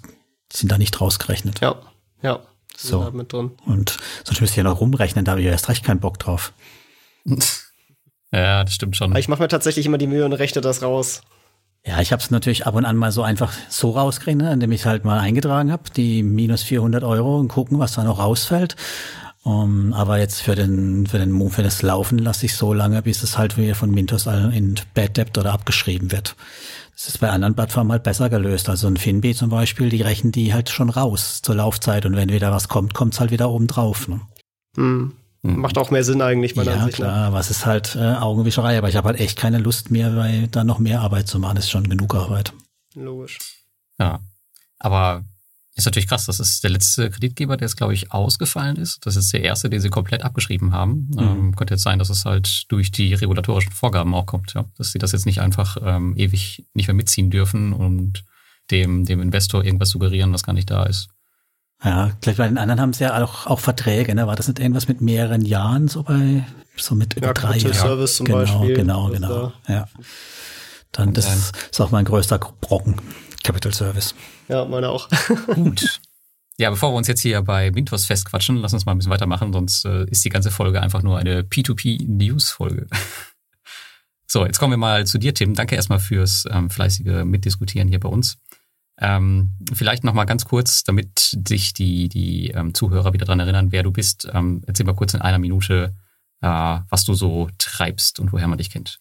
[0.53, 1.61] sind da nicht rausgerechnet.
[1.61, 1.75] Ja,
[2.21, 2.39] ja.
[2.75, 3.11] So.
[3.11, 3.51] Mit drin.
[3.65, 6.17] Und sonst müsst ihr ja noch rumrechnen, da habe ich ja erst recht keinen Bock
[6.17, 6.53] drauf.
[8.31, 9.11] ja, das stimmt schon.
[9.11, 11.21] Aber ich mache mir tatsächlich immer die Mühe und rechne das raus.
[11.85, 14.85] Ja, ich habe es natürlich ab und an mal so einfach so rausgerechnet, indem ich
[14.85, 18.75] halt mal eingetragen habe, die minus 400 Euro und gucken, was da noch rausfällt.
[19.45, 23.23] Um, aber jetzt für den, für den für das Laufen lasse ich so lange, bis
[23.23, 26.37] es halt wieder von Mintos in Bad Debt oder abgeschrieben wird.
[26.95, 28.69] Das ist bei anderen Plattformen halt besser gelöst.
[28.69, 32.29] Also ein Finbi zum Beispiel, die rechnen die halt schon raus zur Laufzeit und wenn
[32.29, 34.07] wieder was kommt, kommt es halt wieder oben drauf.
[34.07, 34.21] Ne?
[34.77, 35.13] Mhm.
[35.41, 35.59] Mhm.
[35.59, 37.07] Macht auch mehr Sinn eigentlich, meiner ja, Ansicht nach.
[37.07, 40.15] Ja, klar, was ist halt äh, Augenwischerei, aber ich habe halt echt keine Lust mehr,
[40.15, 42.53] weil da noch mehr Arbeit zu machen, das ist schon genug Arbeit.
[42.95, 43.39] Logisch.
[43.99, 44.19] Ja,
[44.79, 45.25] aber
[45.75, 46.25] ist natürlich krass.
[46.25, 49.05] Das ist der letzte Kreditgeber, der jetzt, glaube ich, ausgefallen ist.
[49.05, 51.09] Das ist der erste, den sie komplett abgeschrieben haben.
[51.13, 51.19] Mhm.
[51.19, 54.65] Ähm, könnte jetzt sein, dass es halt durch die regulatorischen Vorgaben auch kommt, ja.
[54.77, 58.23] Dass sie das jetzt nicht einfach ähm, ewig nicht mehr mitziehen dürfen und
[58.69, 61.09] dem, dem Investor irgendwas suggerieren, was gar nicht da ist.
[61.83, 64.25] Ja, gleich bei den anderen haben sie ja auch, auch Verträge, ne?
[64.27, 66.45] War das nicht irgendwas mit mehreren Jahren, so bei
[66.77, 67.73] so mit über ja, drei Jahren?
[67.73, 68.75] Service zum genau, Beispiel.
[68.75, 69.73] Genau, genau, da.
[69.73, 69.87] ja.
[70.91, 72.95] Dann das ist auch mein größter Brocken.
[73.43, 74.15] Capital Service.
[74.47, 75.09] Ja, meine auch.
[75.47, 75.99] Gut.
[76.57, 79.51] Ja, bevor wir uns jetzt hier bei Mintos festquatschen, lass uns mal ein bisschen weitermachen,
[79.53, 82.87] sonst äh, ist die ganze Folge einfach nur eine P2P-News-Folge.
[84.27, 85.55] so, jetzt kommen wir mal zu dir, Tim.
[85.55, 88.37] Danke erstmal fürs ähm, fleißige Mitdiskutieren hier bei uns.
[88.99, 93.71] Ähm, vielleicht noch mal ganz kurz, damit sich die, die ähm, Zuhörer wieder dran erinnern,
[93.71, 94.29] wer du bist.
[94.31, 95.95] Ähm, erzähl mal kurz in einer Minute,
[96.41, 98.99] äh, was du so treibst und woher man dich kennt.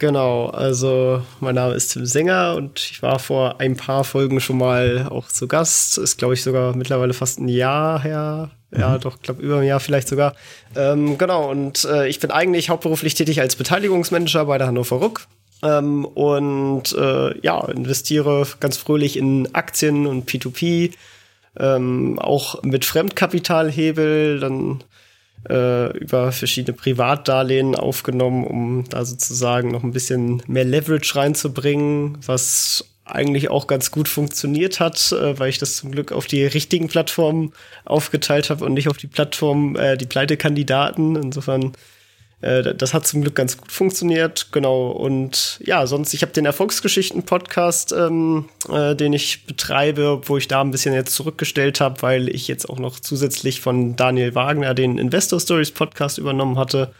[0.00, 4.56] Genau, also mein Name ist Tim Sänger und ich war vor ein paar Folgen schon
[4.56, 5.98] mal auch zu Gast.
[5.98, 8.50] Ist, glaube ich, sogar mittlerweile fast ein Jahr her.
[8.74, 9.00] Ja, mhm.
[9.02, 10.34] doch, glaube über ein Jahr vielleicht sogar.
[10.74, 15.26] Ähm, genau, und äh, ich bin eigentlich hauptberuflich tätig als Beteiligungsmanager bei der Hannover Ruck.
[15.62, 20.94] Ähm, und äh, ja, investiere ganz fröhlich in Aktien und P2P,
[21.58, 24.82] ähm, auch mit Fremdkapitalhebel, dann
[25.48, 32.84] äh, über verschiedene Privatdarlehen aufgenommen, um da sozusagen noch ein bisschen mehr Leverage reinzubringen, was
[33.04, 36.88] eigentlich auch ganz gut funktioniert hat, äh, weil ich das zum Glück auf die richtigen
[36.88, 37.52] Plattformen
[37.84, 41.16] aufgeteilt habe und nicht auf die Plattform, äh, die Pleitekandidaten.
[41.16, 41.72] Insofern
[42.40, 44.88] äh, das hat zum Glück ganz gut funktioniert, genau.
[44.90, 50.60] Und ja, sonst, ich habe den Erfolgsgeschichten-Podcast, ähm, äh, den ich betreibe, wo ich da
[50.60, 54.98] ein bisschen jetzt zurückgestellt habe, weil ich jetzt auch noch zusätzlich von Daniel Wagner den
[54.98, 56.92] Investor Stories Podcast übernommen hatte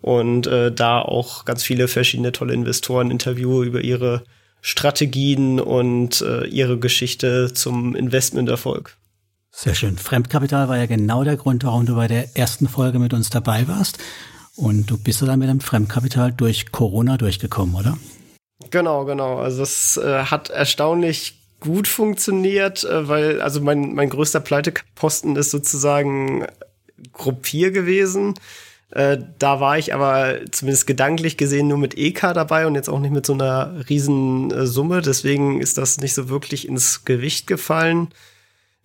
[0.00, 4.24] und äh, da auch ganz viele verschiedene tolle Investoren interviewe über ihre
[4.60, 8.96] Strategien und äh, ihre Geschichte zum Investmenterfolg.
[9.50, 9.96] Sehr schön.
[9.96, 13.66] Fremdkapital war ja genau der Grund, warum du bei der ersten Folge mit uns dabei
[13.66, 13.98] warst.
[14.58, 17.96] Und du bist dann mit dem Fremdkapital durch Corona durchgekommen, oder?
[18.70, 19.36] Genau, genau.
[19.36, 25.52] Also es äh, hat erstaunlich gut funktioniert, äh, weil also mein, mein größter Pleiteposten ist
[25.52, 26.44] sozusagen
[27.12, 28.34] Gruppier gewesen.
[28.90, 32.98] Äh, da war ich aber zumindest gedanklich gesehen nur mit EK dabei und jetzt auch
[32.98, 35.02] nicht mit so einer riesen äh, Summe.
[35.02, 38.08] Deswegen ist das nicht so wirklich ins Gewicht gefallen.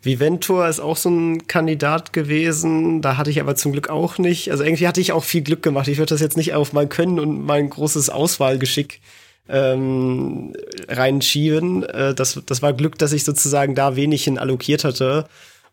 [0.04, 3.02] Viventor ist auch so ein Kandidat gewesen.
[3.02, 4.52] Da hatte ich aber zum Glück auch nicht.
[4.52, 5.88] Also irgendwie hatte ich auch viel Glück gemacht.
[5.88, 9.00] Ich würde das jetzt nicht auf mein Können und mein großes Auswahlgeschick
[9.48, 10.54] ähm,
[10.90, 11.84] reinschieben.
[11.84, 15.26] Äh, das, das war Glück, dass ich sozusagen da wenig hin allokiert hatte.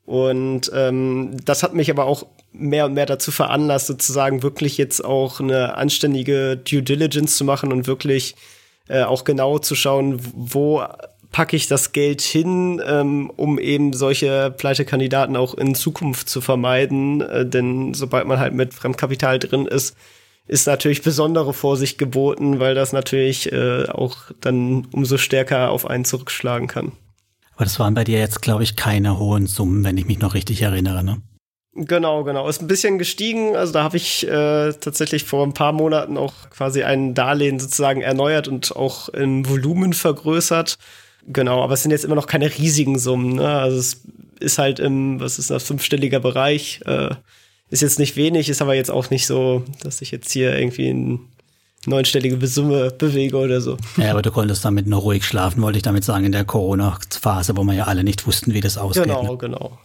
[0.07, 5.05] Und ähm, das hat mich aber auch mehr und mehr dazu veranlasst, sozusagen wirklich jetzt
[5.05, 8.35] auch eine anständige Due Diligence zu machen und wirklich
[8.88, 10.85] äh, auch genau zu schauen, wo
[11.31, 17.21] packe ich das Geld hin, ähm, um eben solche Pleitekandidaten auch in Zukunft zu vermeiden.
[17.21, 19.97] Äh, denn sobald man halt mit Fremdkapital drin ist,
[20.47, 26.05] ist natürlich besondere Vorsicht geboten, weil das natürlich äh, auch dann umso stärker auf einen
[26.05, 26.93] zurückschlagen kann.
[27.55, 30.35] Aber das waren bei dir jetzt, glaube ich, keine hohen Summen, wenn ich mich noch
[30.35, 31.23] richtig erinnere, ne?
[31.75, 32.49] Genau, genau.
[32.49, 33.55] Ist ein bisschen gestiegen.
[33.55, 38.01] Also da habe ich äh, tatsächlich vor ein paar Monaten auch quasi ein Darlehen sozusagen
[38.01, 40.79] erneuert und auch im Volumen vergrößert.
[41.26, 43.35] Genau, aber es sind jetzt immer noch keine riesigen Summen.
[43.35, 43.48] Ne?
[43.48, 44.02] Also es
[44.40, 46.80] ist halt im, was ist das, fünfstelliger Bereich.
[46.87, 47.14] Äh,
[47.70, 50.88] ist jetzt nicht wenig, ist aber jetzt auch nicht so, dass ich jetzt hier irgendwie
[50.88, 51.20] in
[51.87, 53.76] neunstellige Summe bewege oder so.
[53.96, 57.56] Ja, aber du konntest damit noch ruhig schlafen, wollte ich damit sagen, in der Corona-Phase,
[57.56, 59.04] wo wir ja alle nicht wussten, wie das ausgeht.
[59.04, 59.38] Genau, ne?
[59.38, 59.78] genau.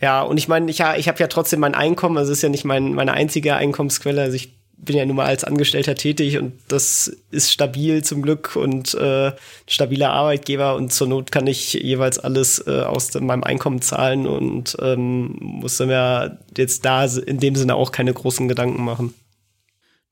[0.00, 2.48] Ja, und ich meine, ich, ich habe ja trotzdem mein Einkommen, also es ist ja
[2.48, 4.22] nicht mein, meine einzige Einkommensquelle.
[4.22, 8.56] Also ich bin ja nun mal als Angestellter tätig und das ist stabil zum Glück
[8.56, 9.32] und äh,
[9.66, 14.76] stabiler Arbeitgeber und zur Not kann ich jeweils alles äh, aus meinem Einkommen zahlen und
[14.80, 19.14] ähm, muss mir jetzt da in dem Sinne auch keine großen Gedanken machen.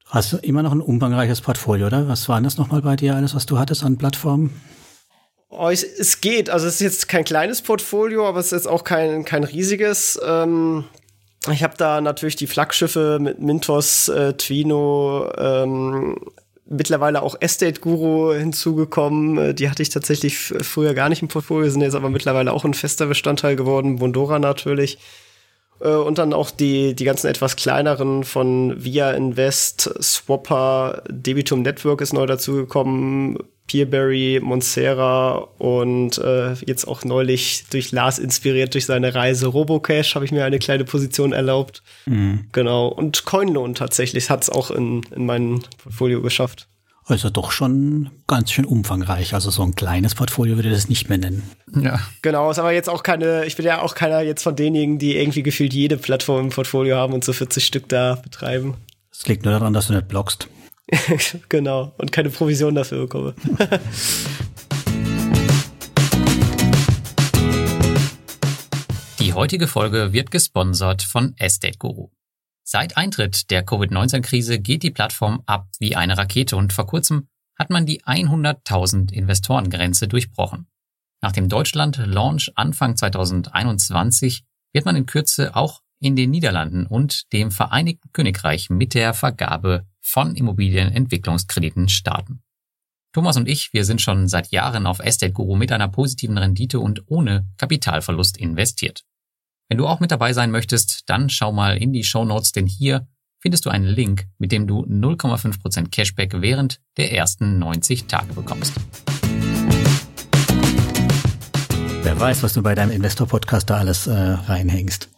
[0.06, 2.08] Hast du immer noch ein umfangreiches Portfolio, oder?
[2.08, 4.58] Was war das nochmal bei dir alles, was du hattest an Plattformen?
[5.50, 6.50] Oh, es, es, geht.
[6.50, 10.18] Also es ist jetzt kein kleines Portfolio, aber es ist jetzt auch kein, kein riesiges.
[10.24, 10.84] Ähm,
[11.52, 16.16] ich habe da natürlich die Flaggschiffe mit Mintos, äh, Twino, ähm,
[16.66, 19.38] mittlerweile auch Estate Guru hinzugekommen.
[19.38, 22.64] Äh, die hatte ich tatsächlich früher gar nicht im Portfolio, sind jetzt aber mittlerweile auch
[22.64, 23.96] ein fester Bestandteil geworden.
[23.96, 24.98] Bondora natürlich.
[25.80, 32.00] Äh, und dann auch die, die ganzen etwas kleineren von Via Invest, Swapper, Debitum Network
[32.00, 39.14] ist neu dazugekommen, Peerberry, Monsera und äh, jetzt auch neulich durch Lars inspiriert durch seine
[39.14, 41.82] Reise Robocash habe ich mir eine kleine Position erlaubt.
[42.06, 42.46] Mhm.
[42.52, 42.88] Genau.
[42.88, 46.66] Und Coinloan tatsächlich hat es auch in, in mein Portfolio geschafft.
[47.08, 49.32] Also doch schon ganz schön umfangreich.
[49.32, 51.42] Also so ein kleines Portfolio würde ich das nicht mehr nennen.
[51.80, 52.00] Ja.
[52.20, 55.16] Genau, ist aber jetzt auch keine, ich bin ja auch keiner jetzt von denjenigen, die
[55.16, 58.74] irgendwie gefühlt jede Plattform im Portfolio haben und so 40 Stück da betreiben.
[59.10, 60.48] Es liegt nur daran, dass du nicht blockst.
[61.48, 61.92] genau.
[61.98, 63.34] Und keine Provision dafür bekomme.
[69.20, 72.10] Die heutige Folge wird gesponsert von Estate Guru.
[72.64, 77.70] Seit Eintritt der Covid-19-Krise geht die Plattform ab wie eine Rakete und vor kurzem hat
[77.70, 80.66] man die 100.000 Investorengrenze durchbrochen.
[81.20, 87.50] Nach dem Deutschland-Launch Anfang 2021 wird man in Kürze auch in den Niederlanden und dem
[87.50, 92.42] Vereinigten Königreich mit der Vergabe von Immobilienentwicklungskrediten starten.
[93.12, 96.80] Thomas und ich, wir sind schon seit Jahren auf Estate Guru mit einer positiven Rendite
[96.80, 99.04] und ohne Kapitalverlust investiert.
[99.68, 102.66] Wenn du auch mit dabei sein möchtest, dann schau mal in die Show Notes, denn
[102.66, 103.06] hier
[103.38, 108.72] findest du einen Link, mit dem du 0,5% Cashback während der ersten 90 Tage bekommst.
[112.02, 115.10] Wer weiß, was du bei deinem Investor-Podcast da alles äh, reinhängst.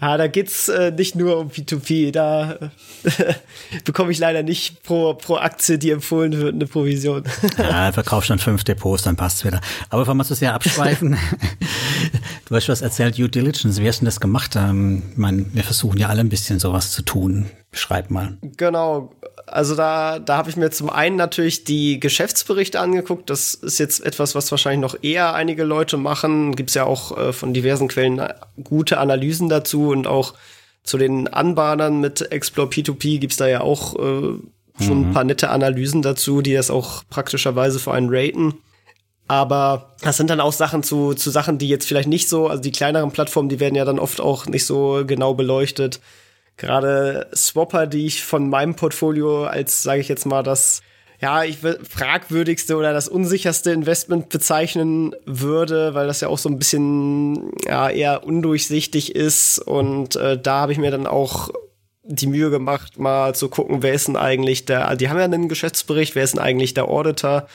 [0.00, 2.12] Ja, da geht's äh, nicht nur um P2P.
[2.12, 3.34] Da äh,
[3.84, 7.24] bekomme ich leider nicht pro, pro Aktie, die empfohlen wird, eine Provision.
[7.58, 9.60] ja, verkauf schon fünf Depots, dann passt's wieder.
[9.90, 11.16] Aber bevor wir zu sehr abschweifen,
[12.48, 13.80] du hast was erzählt, Due Diligence.
[13.80, 14.56] Wie hast du das gemacht?
[14.56, 17.46] Ähm, ich meine, wir versuchen ja alle ein bisschen sowas zu tun.
[17.70, 18.38] Beschreib mal.
[18.56, 19.12] Genau.
[19.46, 23.30] Also da, da habe ich mir zum einen natürlich die Geschäftsberichte angeguckt.
[23.30, 26.56] Das ist jetzt etwas, was wahrscheinlich noch eher einige Leute machen.
[26.56, 30.34] Gibt es ja auch äh, von diversen Quellen äh, gute Analysen dazu und auch
[30.82, 34.38] zu den Anbahnern mit Explore P2P gibt's da ja auch äh,
[34.84, 35.08] schon mhm.
[35.08, 38.54] ein paar nette Analysen dazu, die das auch praktischerweise für einen raten.
[39.28, 42.62] Aber das sind dann auch Sachen zu, zu Sachen, die jetzt vielleicht nicht so, also
[42.62, 46.00] die kleineren Plattformen, die werden ja dann oft auch nicht so genau beleuchtet
[46.56, 50.82] gerade Swapper, die ich von meinem Portfolio als, sage ich jetzt mal, das
[51.20, 56.58] ja, ich fragwürdigste oder das unsicherste Investment bezeichnen würde, weil das ja auch so ein
[56.58, 59.58] bisschen ja, eher undurchsichtig ist.
[59.58, 61.48] Und äh, da habe ich mir dann auch
[62.02, 65.48] die Mühe gemacht, mal zu gucken, wer ist denn eigentlich der, die haben ja einen
[65.48, 67.48] Geschäftsbericht, wer ist denn eigentlich der Auditor?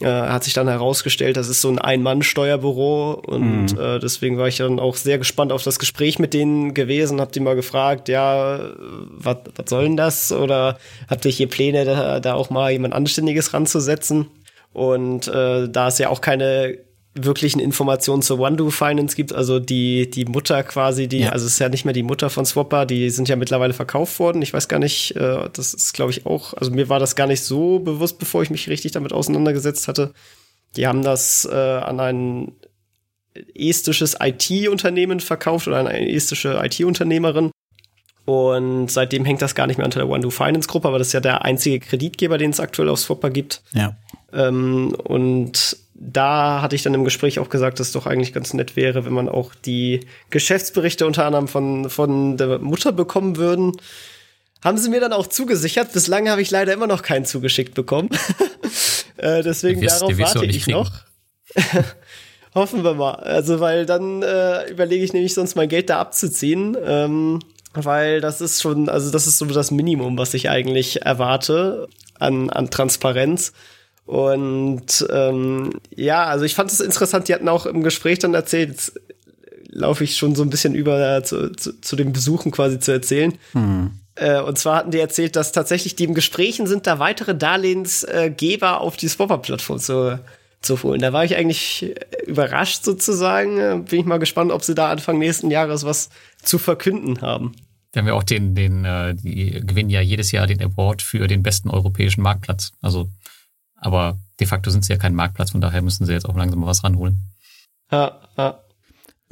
[0.00, 3.80] Äh, hat sich dann herausgestellt, das ist so ein Ein-Mann-Steuerbüro und mhm.
[3.80, 7.32] äh, deswegen war ich dann auch sehr gespannt auf das Gespräch mit denen gewesen, hab
[7.32, 8.70] die mal gefragt, ja,
[9.18, 9.36] was
[9.66, 10.32] soll denn das?
[10.32, 14.26] Oder habt ihr hier Pläne, da, da auch mal jemand Anständiges ranzusetzen?
[14.72, 16.78] Und äh, da es ja auch keine
[17.14, 21.30] wirklichen Informationen zur OneDo Finance gibt, also die, die Mutter quasi, die, ja.
[21.30, 24.18] also es ist ja nicht mehr die Mutter von Swapper, die sind ja mittlerweile verkauft
[24.20, 24.42] worden.
[24.42, 27.26] Ich weiß gar nicht, äh, das ist glaube ich auch, also mir war das gar
[27.26, 30.12] nicht so bewusst, bevor ich mich richtig damit auseinandergesetzt hatte.
[30.76, 32.52] Die haben das äh, an ein
[33.54, 37.50] estisches IT-Unternehmen verkauft oder eine estische IT-Unternehmerin.
[38.24, 41.12] Und seitdem hängt das gar nicht mehr unter der OneDo Finance Gruppe, aber das ist
[41.14, 43.62] ja der einzige Kreditgeber, den es aktuell auf Swapper gibt.
[43.72, 43.96] Ja.
[44.32, 48.54] Ähm, und da hatte ich dann im Gespräch auch gesagt, dass es doch eigentlich ganz
[48.54, 53.72] nett wäre, wenn man auch die Geschäftsberichte unter anderem von, von der Mutter bekommen würden.
[54.64, 55.92] Haben sie mir dann auch zugesichert.
[55.92, 58.08] Bislang habe ich leider immer noch keinen zugeschickt bekommen.
[59.18, 60.78] äh, deswegen wirst, darauf warte ich kriegen.
[60.78, 60.90] noch.
[62.54, 63.14] Hoffen wir mal.
[63.14, 66.76] Also, weil dann äh, überlege ich nämlich sonst mein Geld da abzuziehen.
[66.82, 67.40] Ähm,
[67.74, 72.50] weil das ist schon, also das ist so das Minimum, was ich eigentlich erwarte an,
[72.50, 73.52] an Transparenz.
[74.10, 78.70] Und ähm, ja, also ich fand es interessant, die hatten auch im Gespräch dann erzählt,
[78.70, 79.00] jetzt
[79.68, 83.38] laufe ich schon so ein bisschen über zu, zu, zu den Besuchen quasi zu erzählen.
[83.52, 83.92] Hm.
[84.16, 88.80] Äh, und zwar hatten die erzählt, dass tatsächlich die im Gesprächen sind, da weitere Darlehensgeber
[88.80, 90.18] auf die Swapper-Plattform zu,
[90.60, 91.00] zu holen.
[91.00, 91.94] Da war ich eigentlich
[92.26, 93.84] überrascht sozusagen.
[93.84, 96.10] Bin ich mal gespannt, ob sie da Anfang nächsten Jahres was
[96.42, 97.52] zu verkünden haben.
[97.92, 101.28] Wir haben ja auch den, den, äh, die gewinnen ja jedes Jahr den Award für
[101.28, 102.72] den besten europäischen Marktplatz.
[102.82, 103.08] Also
[103.80, 106.60] aber de facto sind sie ja kein Marktplatz, von daher müssen sie jetzt auch langsam
[106.60, 107.18] mal was ranholen.
[107.90, 108.60] Ja, ja.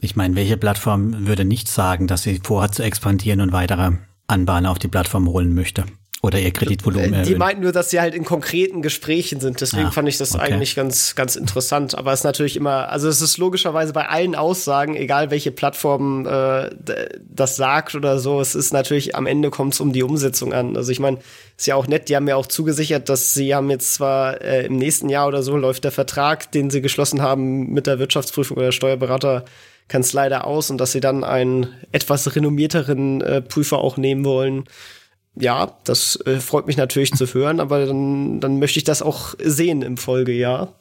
[0.00, 3.92] Ich meine, welche Plattform würde nicht sagen, dass sie vorhat zu expandieren und weitere
[4.26, 5.84] Anbahner auf die Plattform holen möchte?
[6.20, 7.28] Oder ihr Kreditvolumen erhöhen.
[7.28, 9.60] Die meinten nur, dass sie halt in konkreten Gesprächen sind.
[9.60, 10.52] Deswegen ah, fand ich das okay.
[10.52, 11.96] eigentlich ganz, ganz interessant.
[11.96, 16.26] Aber es ist natürlich immer, also es ist logischerweise bei allen Aussagen, egal welche Plattform
[16.26, 16.70] äh,
[17.28, 20.76] das sagt oder so, es ist natürlich, am Ende kommt es um die Umsetzung an.
[20.76, 21.18] Also ich meine,
[21.56, 24.66] ist ja auch nett, die haben ja auch zugesichert, dass sie haben jetzt zwar äh,
[24.66, 28.56] im nächsten Jahr oder so läuft der Vertrag, den sie geschlossen haben mit der Wirtschaftsprüfung
[28.56, 29.44] oder Steuerberater
[30.12, 34.64] leider aus und dass sie dann einen etwas renommierteren äh, Prüfer auch nehmen wollen
[35.40, 39.34] ja, das äh, freut mich natürlich zu hören, aber dann, dann möchte ich das auch
[39.38, 40.74] sehen im Folgejahr.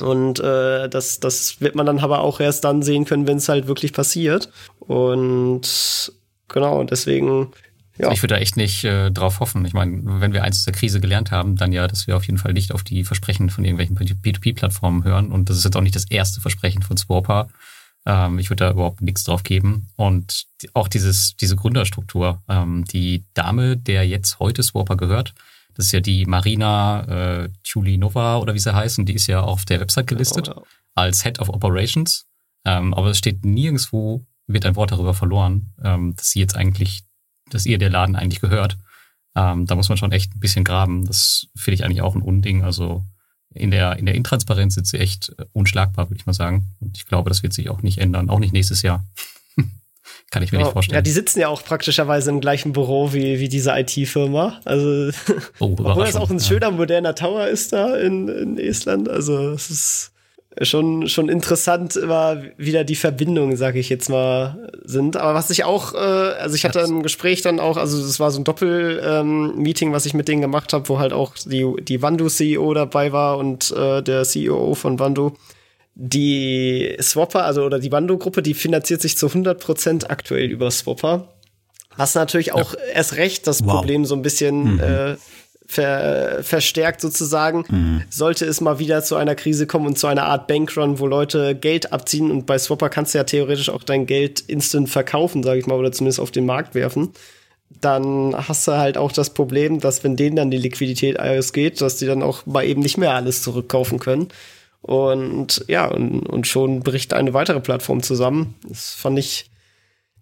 [0.00, 3.48] Und äh, das, das wird man dann aber auch erst dann sehen können, wenn es
[3.48, 4.50] halt wirklich passiert.
[4.80, 6.12] Und
[6.48, 7.52] genau, deswegen.
[7.98, 8.10] Ja.
[8.10, 9.64] Ich würde da echt nicht äh, drauf hoffen.
[9.64, 12.24] Ich meine, wenn wir eins aus der Krise gelernt haben, dann ja, dass wir auf
[12.24, 15.30] jeden Fall nicht auf die Versprechen von irgendwelchen P2P-Plattformen hören.
[15.30, 17.48] Und das ist jetzt auch nicht das erste Versprechen von Swapper.
[18.06, 19.88] Ähm, ich würde da überhaupt nichts drauf geben.
[19.96, 22.42] Und auch dieses, diese Gründerstruktur.
[22.48, 25.34] Ähm, die Dame, der jetzt heute Swapper gehört,
[25.74, 29.40] das ist ja die Marina äh, Chulinova oder wie sie heißt, und die ist ja
[29.40, 30.62] auf der Website gelistet oh,
[30.94, 32.26] als Head of Operations.
[32.64, 37.04] Ähm, aber es steht nirgendwo, wird ein Wort darüber verloren, ähm, dass sie jetzt eigentlich,
[37.50, 38.76] dass ihr der Laden eigentlich gehört.
[39.34, 41.06] Ähm, da muss man schon echt ein bisschen graben.
[41.06, 42.62] Das finde ich eigentlich auch ein Unding.
[42.64, 43.04] Also
[43.54, 46.66] in der, in der Intransparenz sind sie echt äh, unschlagbar, würde ich mal sagen.
[46.80, 49.04] Und ich glaube, das wird sich auch nicht ändern, auch nicht nächstes Jahr.
[50.30, 50.96] Kann ich mir oh, nicht vorstellen.
[50.96, 54.60] Ja, die sitzen ja auch praktischerweise im gleichen Büro wie, wie diese IT-Firma.
[54.64, 55.10] Also,
[55.58, 59.08] oh, obwohl das auch ein schöner, moderner Tower ist da in, in Estland.
[59.08, 60.11] Also, es ist,
[60.60, 65.16] schon, schon interessant immer wieder die Verbindungen, sage ich jetzt mal, sind.
[65.16, 68.30] Aber was ich auch, äh, also ich hatte ein Gespräch dann auch, also das war
[68.30, 72.02] so ein Doppel-Meeting, ähm, was ich mit denen gemacht habe, wo halt auch die, die
[72.02, 75.32] Wandu-CEO dabei war und äh, der CEO von Wandu.
[75.94, 81.28] Die Swapper, also oder die Wandu-Gruppe, die finanziert sich zu 100 Prozent aktuell über Swapper.
[81.96, 82.80] Was natürlich auch ja.
[82.94, 83.74] erst recht das wow.
[83.74, 84.80] Problem so ein bisschen mhm.
[84.80, 85.16] äh,
[85.72, 87.64] ver, verstärkt sozusagen.
[87.68, 88.02] Mhm.
[88.10, 91.54] Sollte es mal wieder zu einer Krise kommen und zu einer Art Bankrun, wo Leute
[91.54, 95.60] Geld abziehen und bei Swapper kannst du ja theoretisch auch dein Geld instant verkaufen, sage
[95.60, 97.10] ich mal, oder zumindest auf den Markt werfen.
[97.80, 101.96] Dann hast du halt auch das Problem, dass wenn denen dann die Liquidität ausgeht, dass
[101.96, 104.28] die dann auch mal eben nicht mehr alles zurückkaufen können.
[104.82, 108.54] Und ja, und, und schon bricht eine weitere Plattform zusammen.
[108.68, 109.50] Das fand ich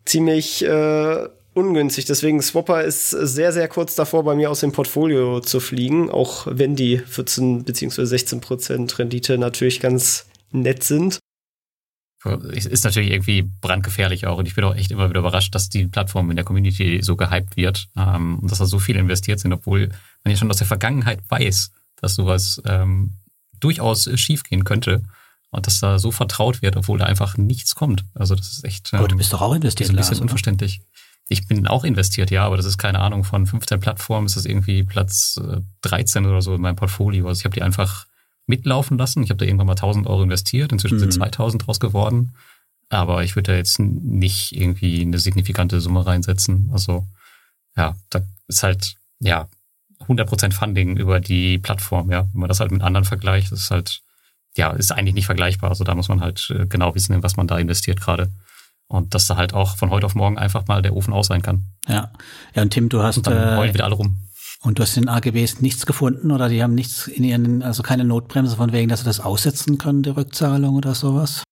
[0.05, 2.05] ziemlich äh, ungünstig.
[2.05, 6.47] Deswegen Swapper ist sehr, sehr kurz davor, bei mir aus dem Portfolio zu fliegen, auch
[6.51, 8.05] wenn die 14 bzw.
[8.05, 11.19] 16 Prozent Rendite natürlich ganz nett sind.
[12.23, 14.37] Ist natürlich irgendwie brandgefährlich auch.
[14.37, 17.17] Und ich bin auch echt immer wieder überrascht, dass die Plattform in der Community so
[17.17, 19.89] gehypt wird ähm, und dass da so viele investiert sind, obwohl
[20.23, 23.15] man ja schon aus der Vergangenheit weiß, dass sowas ähm,
[23.59, 25.03] durchaus schiefgehen könnte
[25.51, 28.05] und dass da so vertraut wird, obwohl da einfach nichts kommt.
[28.15, 28.93] Also das ist echt.
[28.93, 29.89] Ähm, Aber du bist doch auch investiert.
[29.89, 30.83] Ist ein bisschen Lars, unverständlich.
[31.33, 34.47] Ich bin auch investiert, ja, aber das ist keine Ahnung, von 15 Plattformen ist das
[34.47, 35.41] irgendwie Platz
[35.83, 37.29] 13 äh, oder so in meinem Portfolio.
[37.29, 38.07] Also ich habe die einfach
[38.47, 39.23] mitlaufen lassen.
[39.23, 41.03] Ich habe da irgendwann mal 1000 Euro investiert, inzwischen mhm.
[41.03, 42.35] sind 2000 draus geworden.
[42.89, 46.69] Aber ich würde da jetzt nicht irgendwie eine signifikante Summe reinsetzen.
[46.73, 47.07] Also
[47.77, 49.47] ja, da ist halt, ja,
[50.09, 52.27] 100% Funding über die Plattform, ja.
[52.33, 54.03] Wenn man das halt mit anderen vergleicht, das ist halt,
[54.57, 55.71] ja, ist eigentlich nicht vergleichbar.
[55.71, 58.31] Also da muss man halt äh, genau wissen, in was man da investiert gerade.
[58.91, 61.43] Und dass da halt auch von heute auf morgen einfach mal der Ofen aus sein
[61.43, 61.67] kann.
[61.87, 62.11] Ja.
[62.57, 63.19] Ja, und Tim, du hast.
[63.19, 64.17] Und dann heulen äh, wieder alle rum.
[64.63, 68.05] Und du hast in AGBs nichts gefunden oder die haben nichts in ihren, also keine
[68.05, 71.45] Notbremse von wegen, dass sie das aussetzen können, die Rückzahlung oder sowas?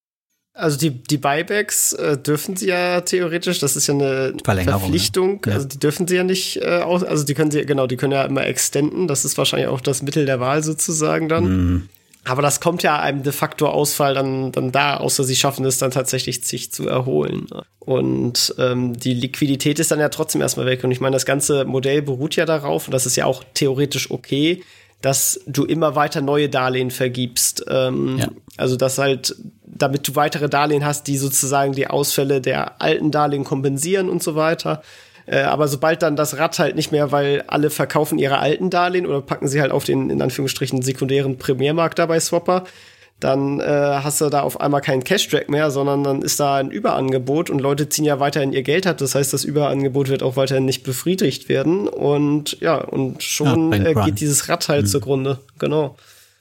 [0.53, 5.53] Also die, die Buybacks äh, dürfen sie ja theoretisch, das ist ja eine Verpflichtung, ja.
[5.53, 8.13] also die dürfen sie ja nicht äh, aus, also die können sie, genau, die können
[8.13, 11.45] ja immer extenden, das ist wahrscheinlich auch das Mittel der Wahl sozusagen dann.
[11.45, 11.89] Mhm.
[12.29, 15.79] Aber das kommt ja einem de facto Ausfall dann, dann da, außer sie schaffen es
[15.79, 17.47] dann tatsächlich, sich zu erholen.
[17.79, 20.85] Und ähm, die Liquidität ist dann ja trotzdem erstmal weg.
[20.85, 24.11] Und ich meine, das ganze Modell beruht ja darauf, und das ist ja auch theoretisch
[24.11, 24.63] okay,
[25.01, 27.65] dass du immer weiter neue Darlehen vergibst.
[27.69, 28.29] Ähm, ja.
[28.57, 33.45] Also dass halt, damit du weitere Darlehen hast, die sozusagen die Ausfälle der alten Darlehen
[33.45, 34.83] kompensieren und so weiter.
[35.29, 39.07] Äh, aber sobald dann das Rad halt nicht mehr, weil alle verkaufen ihre alten Darlehen
[39.07, 42.65] oder packen sie halt auf den, in Anführungsstrichen, sekundären Primärmarkt dabei Swapper,
[43.21, 46.71] dann äh, hast du da auf einmal keinen Cash-Track mehr, sondern dann ist da ein
[46.71, 48.97] Überangebot und Leute ziehen ja weiterhin ihr Geld ab.
[48.99, 53.85] Das heißt, das Überangebot wird auch weiterhin nicht befriedigt werden und ja, und schon ja,
[53.85, 54.89] äh, geht dieses Rad halt mhm.
[54.89, 55.39] zugrunde.
[55.59, 55.97] Genau.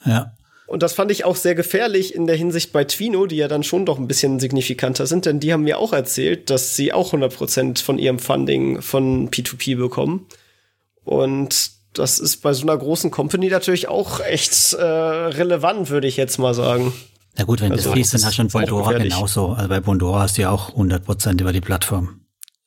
[0.06, 0.32] Ja.
[0.68, 3.64] Und das fand ich auch sehr gefährlich in der Hinsicht bei Twino, die ja dann
[3.64, 7.14] schon doch ein bisschen signifikanter sind, denn die haben mir auch erzählt, dass sie auch
[7.14, 10.28] 100% von ihrem Funding von P2P bekommen.
[11.06, 16.18] Und das ist bei so einer großen Company natürlich auch echt äh, relevant, würde ich
[16.18, 16.94] jetzt mal sagen.
[17.38, 19.50] Na gut, wenn also, das fließt, dann hast du schon Bondora genauso.
[19.50, 22.17] Also bei Bondora hast du ja auch 100% über die Plattform.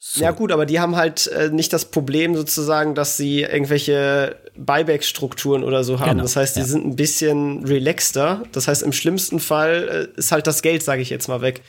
[0.02, 0.22] So.
[0.24, 5.62] Ja gut, aber die haben halt äh, nicht das Problem sozusagen, dass sie irgendwelche Buyback-Strukturen
[5.62, 6.12] oder so haben.
[6.12, 6.66] Genau, das heißt, die ja.
[6.66, 8.42] sind ein bisschen relaxter.
[8.52, 11.60] Das heißt, im schlimmsten Fall äh, ist halt das Geld, sage ich jetzt mal, weg.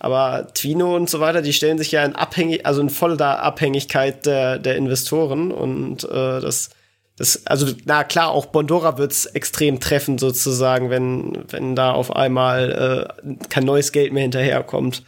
[0.00, 4.26] Aber Twino und so weiter, die stellen sich ja in abhängig, also in voller Abhängigkeit
[4.26, 6.70] der, der Investoren und äh, das,
[7.16, 13.08] das, also na klar, auch Bondora wird's extrem treffen sozusagen, wenn wenn da auf einmal
[13.24, 15.04] äh, kein neues Geld mehr hinterherkommt.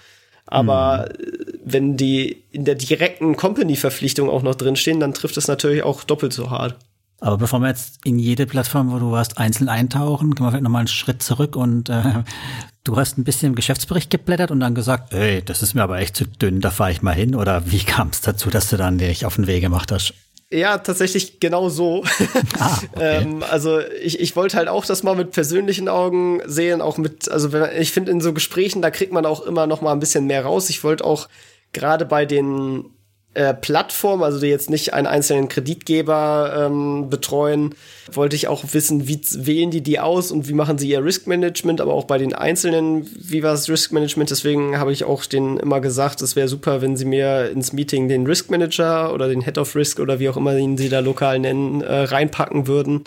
[0.49, 1.59] Aber mhm.
[1.65, 6.33] wenn die in der direkten Company-Verpflichtung auch noch drinstehen, dann trifft es natürlich auch doppelt
[6.33, 6.77] so hart.
[7.21, 10.63] Aber bevor wir jetzt in jede Plattform, wo du warst, einzeln eintauchen, gehen wir vielleicht
[10.63, 12.23] nochmal einen Schritt zurück und äh,
[12.85, 15.99] du hast ein bisschen im Geschäftsbericht geblättert und dann gesagt, ey, das ist mir aber
[15.99, 17.35] echt zu dünn, da fahre ich mal hin.
[17.35, 20.15] Oder wie kam es dazu, dass du dann dich auf den Weg gemacht hast?
[20.51, 22.05] Ja, tatsächlich genau so.
[22.59, 23.23] Ah, okay.
[23.23, 27.31] ähm, also ich, ich wollte halt auch das mal mit persönlichen Augen sehen, auch mit,
[27.31, 30.01] also wenn, ich finde in so Gesprächen, da kriegt man auch immer noch mal ein
[30.01, 30.71] bisschen mehr raus.
[30.71, 31.29] Ich wollte auch
[31.73, 32.87] gerade bei den
[33.35, 37.75] äh, Plattform, also die jetzt nicht einen einzelnen Kreditgeber ähm, betreuen,
[38.11, 41.27] wollte ich auch wissen, wie wählen die die aus und wie machen sie ihr Risk
[41.27, 44.31] Management, aber auch bei den einzelnen, wie war das Risk Management.
[44.31, 48.09] Deswegen habe ich auch denen immer gesagt, es wäre super, wenn sie mir ins Meeting
[48.09, 51.01] den Risk Manager oder den Head of Risk oder wie auch immer ihn sie da
[51.01, 53.05] lokal nennen, äh, reinpacken würden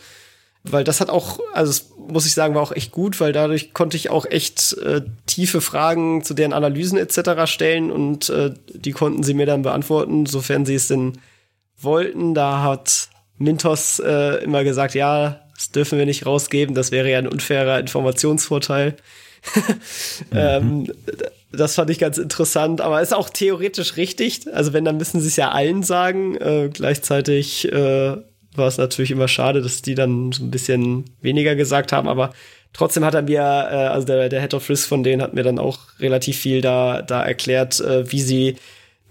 [0.64, 3.97] weil das hat auch, also muss ich sagen, war auch echt gut, weil dadurch konnte
[3.97, 7.45] ich auch echt äh, tiefe Fragen zu deren Analysen etc.
[7.51, 11.14] stellen und äh, die konnten sie mir dann beantworten, sofern sie es denn
[11.80, 12.34] wollten.
[12.34, 17.18] Da hat Mintos äh, immer gesagt, ja, das dürfen wir nicht rausgeben, das wäre ja
[17.18, 18.97] ein unfairer Informationsvorteil.
[20.34, 20.91] ähm,
[21.51, 24.41] das fand ich ganz interessant, aber ist auch theoretisch richtig.
[24.53, 26.36] Also wenn, dann müssen sie es ja allen sagen.
[26.36, 28.18] Äh, gleichzeitig äh,
[28.56, 32.34] war es natürlich immer schade, dass die dann so ein bisschen weniger gesagt haben, aber
[32.74, 35.43] trotzdem hat er mir, äh, also der, der Head of Risk von denen hat mir
[35.43, 38.56] dann auch relativ viel da, da erklärt, äh, wie sie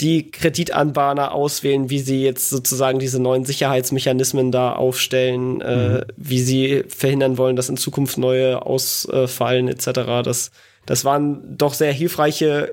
[0.01, 5.97] die Kreditanbahner auswählen, wie sie jetzt sozusagen diese neuen Sicherheitsmechanismen da aufstellen, äh, mhm.
[5.97, 10.23] äh, wie sie verhindern wollen, dass in Zukunft neue ausfallen etc.
[10.25, 10.53] Das,
[10.87, 12.73] das waren doch sehr hilfreiche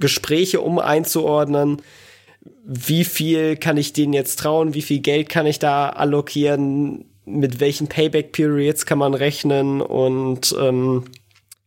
[0.00, 1.80] Gespräche, um einzuordnen,
[2.64, 7.60] wie viel kann ich denen jetzt trauen, wie viel Geld kann ich da allokieren, mit
[7.60, 11.04] welchen Payback-Periods kann man rechnen und ähm,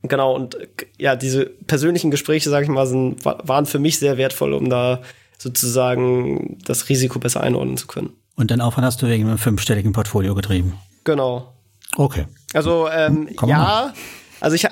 [0.03, 0.57] genau, und
[0.97, 5.01] ja, diese persönlichen Gespräche, sage ich mal, sind, waren für mich sehr wertvoll, um da
[5.37, 8.11] sozusagen das Risiko besser einordnen zu können.
[8.35, 10.73] Und den Aufwand hast du wegen einem fünfstelligen Portfolio getrieben?
[11.03, 11.53] Genau.
[11.95, 12.25] Okay.
[12.53, 13.93] Also ähm, ja,
[14.39, 14.67] also ich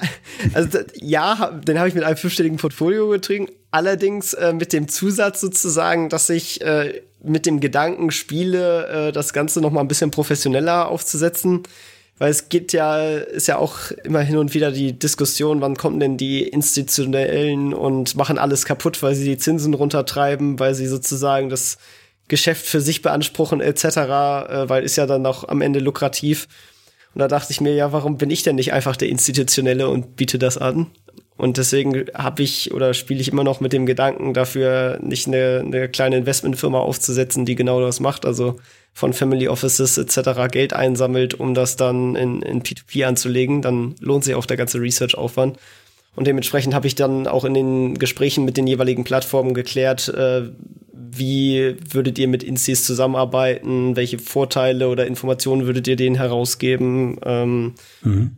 [0.54, 5.42] also ja, den habe ich mit einem fünfstelligen Portfolio getrieben, allerdings äh, mit dem Zusatz
[5.42, 10.12] sozusagen, dass ich äh, mit dem Gedanken spiele, äh, das Ganze noch mal ein bisschen
[10.12, 11.64] professioneller aufzusetzen
[12.18, 16.00] weil es geht ja, ist ja auch immer hin und wieder die Diskussion, wann kommen
[16.00, 21.50] denn die Institutionellen und machen alles kaputt, weil sie die Zinsen runtertreiben, weil sie sozusagen
[21.50, 21.78] das
[22.28, 26.48] Geschäft für sich beanspruchen etc., äh, weil ist ja dann auch am Ende lukrativ.
[27.16, 30.18] Und da dachte ich mir, ja, warum bin ich denn nicht einfach der Institutionelle und
[30.18, 30.88] biete das an?
[31.38, 35.64] Und deswegen habe ich oder spiele ich immer noch mit dem Gedanken dafür, nicht eine,
[35.66, 38.26] eine kleine Investmentfirma aufzusetzen, die genau das macht.
[38.26, 38.58] Also
[38.94, 40.52] von Family Offices etc.
[40.52, 44.80] Geld einsammelt, um das dann in, in P2P anzulegen, dann lohnt sich auch der ganze
[44.80, 45.58] Research-Aufwand.
[46.16, 50.50] Und dementsprechend habe ich dann auch in den Gesprächen mit den jeweiligen Plattformen geklärt, äh,
[50.94, 57.18] wie würdet ihr mit Instis zusammenarbeiten, welche Vorteile oder Informationen würdet ihr denen herausgeben.
[57.24, 58.38] Ähm, mhm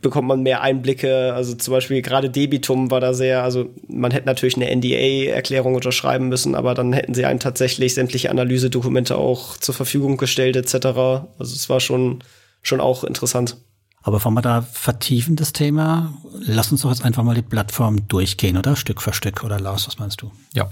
[0.00, 1.32] bekommt man mehr Einblicke.
[1.34, 6.28] Also zum Beispiel gerade Debitum war da sehr, also man hätte natürlich eine NDA-Erklärung unterschreiben
[6.28, 10.86] müssen, aber dann hätten sie einem tatsächlich sämtliche Analysedokumente auch zur Verfügung gestellt etc.
[10.86, 12.20] Also es war schon,
[12.62, 13.56] schon auch interessant.
[14.02, 16.14] Aber bevor wir da vertiefen das Thema,
[16.54, 18.76] lass uns doch jetzt einfach mal die Plattform durchgehen, oder?
[18.76, 19.44] Stück für Stück.
[19.44, 20.32] Oder Lars, was meinst du?
[20.54, 20.70] Ja,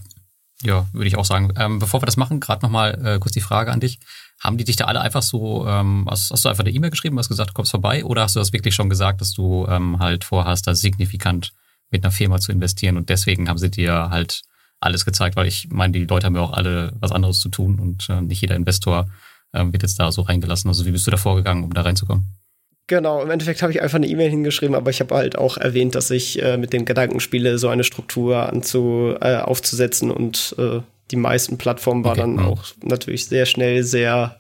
[0.63, 1.53] ja, würde ich auch sagen.
[1.57, 3.99] Ähm, bevor wir das machen, gerade nochmal äh, kurz die Frage an dich.
[4.41, 7.19] Haben die dich da alle einfach so, ähm, hast, hast du einfach eine E-Mail geschrieben,
[7.19, 9.99] hast gesagt, du kommst vorbei oder hast du das wirklich schon gesagt, dass du ähm,
[9.99, 11.53] halt vorhast, da signifikant
[11.91, 14.43] mit einer Firma zu investieren und deswegen haben sie dir halt
[14.81, 17.79] alles gezeigt, weil ich meine, die Leute haben ja auch alle was anderes zu tun
[17.79, 19.09] und äh, nicht jeder Investor
[19.53, 20.69] äh, wird jetzt da so reingelassen.
[20.69, 22.27] Also wie bist du da vorgegangen, um da reinzukommen?
[22.89, 25.97] Genau, im Endeffekt habe ich einfach eine E-Mail hingeschrieben, aber ich habe halt auch erwähnt,
[25.97, 30.81] dass ich äh, mit dem Gedanken spiele, so eine Struktur anzu, äh, aufzusetzen und äh,
[31.11, 34.39] die meisten Plattformen waren okay, dann auch natürlich sehr schnell sehr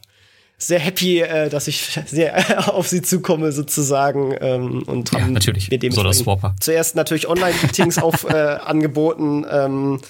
[0.58, 5.70] sehr happy, äh, dass ich sehr auf sie zukomme sozusagen ähm, und haben ja, natürlich.
[5.70, 9.44] mir dementsprechend zuerst natürlich Online-Meetings auf äh, angeboten.
[9.50, 10.00] Ähm,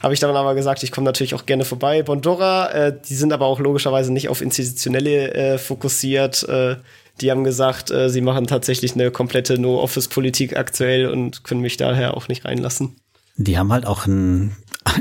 [0.00, 2.02] habe ich dann aber gesagt, ich komme natürlich auch gerne vorbei.
[2.02, 6.46] Bondora, äh, die sind aber auch logischerweise nicht auf institutionelle äh, fokussiert.
[6.46, 6.76] Äh,
[7.20, 12.16] die haben gesagt, äh, sie machen tatsächlich eine komplette No-Office-Politik aktuell und können mich daher
[12.16, 12.96] auch nicht reinlassen.
[13.36, 14.56] Die haben halt auch ein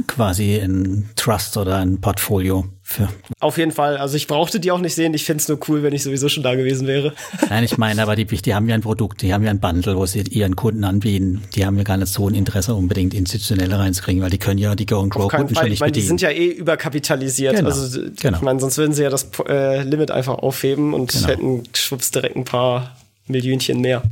[0.07, 3.09] quasi ein Trust oder ein Portfolio für.
[3.39, 3.97] Auf jeden Fall.
[3.97, 5.13] Also ich brauchte die auch nicht sehen.
[5.13, 7.13] Ich fände es nur cool, wenn ich sowieso schon da gewesen wäre.
[7.49, 9.95] Nein, ich meine, aber die, die haben ja ein Produkt, die haben ja ein Bundle,
[9.95, 11.41] wo sie ihren Kunden anbieten.
[11.55, 14.75] Die haben ja gar nicht so ein Interesse, unbedingt institutionelle reinzukriegen, weil die können ja
[14.75, 16.03] die Go and Grow Kunden schon nicht ich meine, bedienen.
[16.03, 17.55] Die sind ja eh überkapitalisiert.
[17.55, 17.69] Genau.
[17.69, 18.37] Also genau.
[18.37, 21.27] ich meine, sonst würden sie ja das äh, Limit einfach aufheben und genau.
[21.27, 22.95] hätten schwupps direkt ein paar
[23.27, 24.03] Millionchen mehr.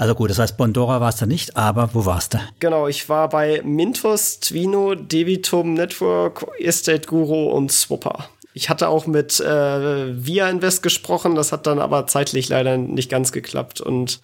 [0.00, 2.38] Also gut, das heißt, Bondora warst du nicht, aber wo warst du?
[2.58, 8.30] Genau, ich war bei Mintos, Twino, Debitum Network, Estate Guru und Swapper.
[8.54, 13.10] Ich hatte auch mit äh, Via Invest gesprochen, das hat dann aber zeitlich leider nicht
[13.10, 13.82] ganz geklappt.
[13.82, 14.22] Und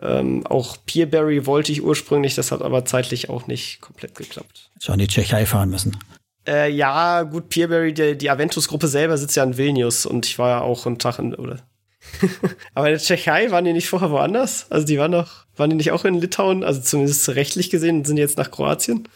[0.00, 4.70] ähm, auch Peerberry wollte ich ursprünglich, das hat aber zeitlich auch nicht komplett geklappt.
[4.80, 5.96] Schon die Tschechei fahren müssen.
[6.46, 10.50] Äh, ja, gut, Peerberry, die, die Aventus-Gruppe selber sitzt ja in Vilnius und ich war
[10.50, 11.58] ja auch einen Tag in, oder
[12.74, 14.66] Aber in der Tschechei waren die nicht vorher woanders?
[14.70, 16.64] Also die waren doch, waren die nicht auch in Litauen?
[16.64, 19.08] Also zumindest rechtlich gesehen sind die jetzt nach Kroatien?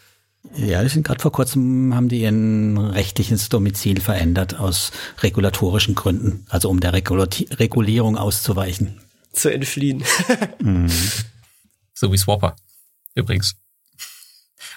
[0.55, 6.45] Ja, die sind gerade vor kurzem, haben die ihren rechtliches Domizil verändert aus regulatorischen Gründen,
[6.49, 8.99] also um der Regulati Regulierung auszuweichen.
[9.33, 10.03] Zu entfliehen.
[10.59, 10.89] mhm.
[11.93, 12.55] So wie Swapper,
[13.13, 13.55] übrigens.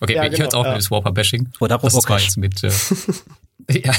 [0.01, 0.75] Okay, ja, ich genau, höre jetzt auch ja.
[0.75, 1.49] mit Swapper-Bashing.
[1.61, 2.71] Oder das war jetzt mit, äh,
[3.71, 3.95] ja,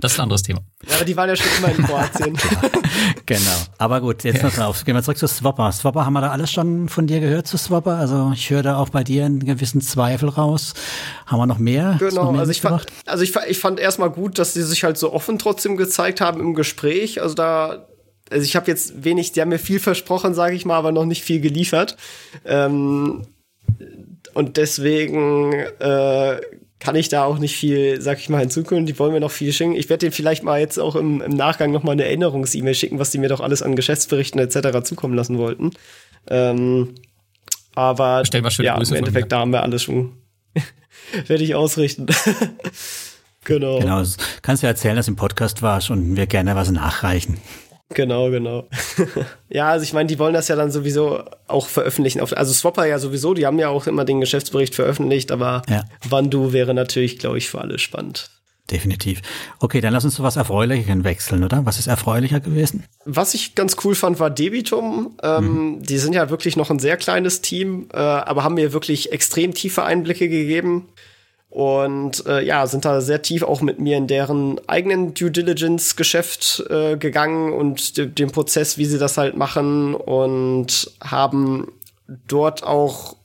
[0.00, 0.60] das ist ein anderes Thema.
[0.86, 2.38] Ja, aber die waren ja schon immer in Kroatien.
[3.26, 3.56] genau.
[3.78, 4.84] Aber gut, jetzt noch drauf.
[4.84, 5.72] Gehen wir zurück zu Swapper.
[5.72, 7.96] Swapper, haben wir da alles schon von dir gehört zu Swapper?
[7.96, 10.74] Also ich höre da auch bei dir einen gewissen Zweifel raus.
[11.26, 11.96] Haben wir noch mehr?
[11.98, 14.84] Genau, noch mehr also, ich fand, also ich, ich fand erstmal gut, dass sie sich
[14.84, 17.20] halt so offen trotzdem gezeigt haben im Gespräch.
[17.20, 17.88] Also da
[18.30, 21.06] also ich habe jetzt wenig, die haben mir viel versprochen, sage ich mal, aber noch
[21.06, 21.96] nicht viel geliefert.
[22.44, 23.26] Ähm,
[24.34, 26.40] und deswegen äh,
[26.80, 28.86] kann ich da auch nicht viel, sag ich mal, hinzukommen.
[28.86, 29.74] Die wollen mir noch viel schicken.
[29.74, 32.98] Ich werde denen vielleicht mal jetzt auch im, im Nachgang noch mal eine Erinnerungs-E-Mail schicken,
[32.98, 34.84] was die mir doch alles an Geschäftsberichten etc.
[34.84, 35.72] zukommen lassen wollten.
[36.28, 36.94] Ähm,
[37.74, 40.12] aber ja, Grüße im Endeffekt, da haben wir alles schon.
[41.26, 42.06] werde ich ausrichten.
[43.44, 43.80] genau.
[43.80, 44.02] Genau.
[44.42, 47.38] Kannst du erzählen, dass du im Podcast warst und wir gerne was nachreichen.
[47.94, 48.68] Genau, genau.
[49.48, 52.20] ja, also ich meine, die wollen das ja dann sowieso auch veröffentlichen.
[52.20, 55.84] Also Swapper ja sowieso, die haben ja auch immer den Geschäftsbericht veröffentlicht, aber ja.
[56.08, 58.30] Wandu wäre natürlich, glaube ich, für alle spannend.
[58.70, 59.22] Definitiv.
[59.60, 61.64] Okay, dann lass uns zu was Erfreulicheren wechseln, oder?
[61.64, 62.84] Was ist erfreulicher gewesen?
[63.06, 65.16] Was ich ganz cool fand, war Debitum.
[65.22, 65.82] Ähm, mhm.
[65.82, 69.54] Die sind ja wirklich noch ein sehr kleines Team, äh, aber haben mir wirklich extrem
[69.54, 70.88] tiefe Einblicke gegeben
[71.50, 75.96] und äh, ja, sind da sehr tief auch mit mir in deren eigenen Due Diligence
[75.96, 81.72] Geschäft äh, gegangen und de den Prozess, wie sie das halt machen und haben
[82.06, 83.16] dort auch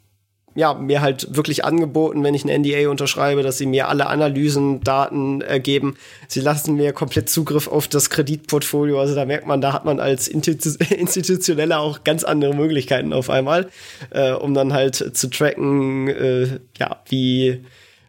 [0.55, 4.82] ja, mir halt wirklich angeboten, wenn ich ein NDA unterschreibe, dass sie mir alle Analysen,
[4.82, 5.97] Daten ergeben.
[6.28, 8.99] Sie lassen mir komplett Zugriff auf das Kreditportfolio.
[8.99, 13.69] Also da merkt man, da hat man als Institutioneller auch ganz andere Möglichkeiten auf einmal,
[14.11, 17.63] äh, um dann halt zu tracken, äh, ja, wie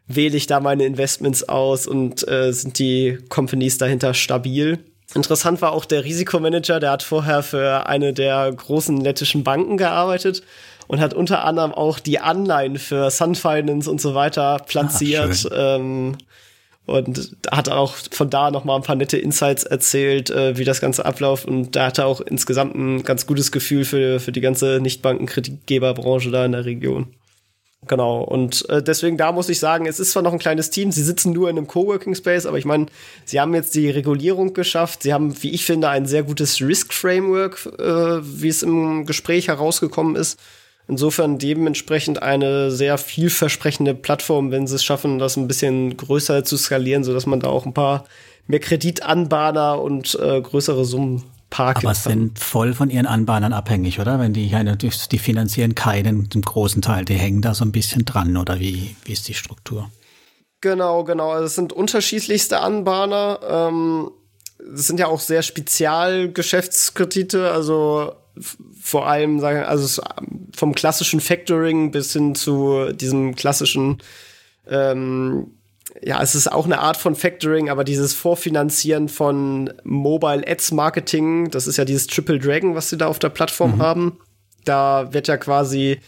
[0.07, 4.79] wähle ich da meine Investments aus und äh, sind die Companies dahinter stabil.
[5.15, 10.43] Interessant war auch der Risikomanager, der hat vorher für eine der großen lettischen Banken gearbeitet
[10.87, 15.51] und hat unter anderem auch die Anleihen für Sun Finance und so weiter platziert.
[15.51, 16.17] Ah, ähm,
[16.87, 20.83] und hat auch von da noch mal ein paar nette Insights erzählt, äh, wie das
[20.83, 21.47] Ganze abläuft.
[21.47, 26.31] Und da hat er auch insgesamt ein ganz gutes Gefühl für, für die ganze Nichtbankenkreditgeberbranche
[26.31, 27.07] da in der Region.
[27.87, 30.91] Genau, und äh, deswegen da muss ich sagen, es ist zwar noch ein kleines Team,
[30.91, 32.87] sie sitzen nur in einem Coworking Space, aber ich meine,
[33.25, 37.67] sie haben jetzt die Regulierung geschafft, sie haben, wie ich finde, ein sehr gutes Risk-Framework,
[37.79, 40.39] äh, wie es im Gespräch herausgekommen ist.
[40.87, 46.57] Insofern dementsprechend eine sehr vielversprechende Plattform, wenn sie es schaffen, das ein bisschen größer zu
[46.57, 48.05] skalieren, sodass man da auch ein paar
[48.47, 51.23] mehr Kreditanbahner und äh, größere Summen
[51.55, 51.85] Park.
[51.85, 54.19] Aber sind voll von ihren Anbahnern abhängig, oder?
[54.19, 58.37] Wenn die, die finanzieren keinen, zum großen Teil, die hängen da so ein bisschen dran,
[58.37, 59.89] oder wie, wie ist die Struktur?
[60.61, 61.31] Genau, genau.
[61.31, 63.39] Also es sind unterschiedlichste Anbahner.
[63.49, 64.11] Ähm,
[64.59, 68.15] das sind ja auch sehr Spezialgeschäftskredite, also
[68.81, 70.03] vor allem sagen, also
[70.57, 73.99] vom klassischen Factoring bis hin zu diesem klassischen
[74.67, 75.53] ähm,
[76.03, 81.51] ja, es ist auch eine Art von Factoring, aber dieses Vorfinanzieren von Mobile Ads Marketing,
[81.51, 83.83] das ist ja dieses Triple Dragon, was sie da auf der Plattform mhm.
[83.83, 84.19] haben.
[84.65, 86.01] Da wird ja quasi,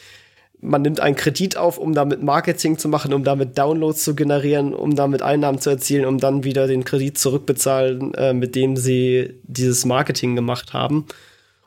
[0.61, 4.75] man nimmt einen Kredit auf, um damit Marketing zu machen, um damit Downloads zu generieren,
[4.75, 9.41] um damit Einnahmen zu erzielen, um dann wieder den Kredit zurückbezahlen, äh, mit dem sie
[9.45, 11.07] dieses Marketing gemacht haben.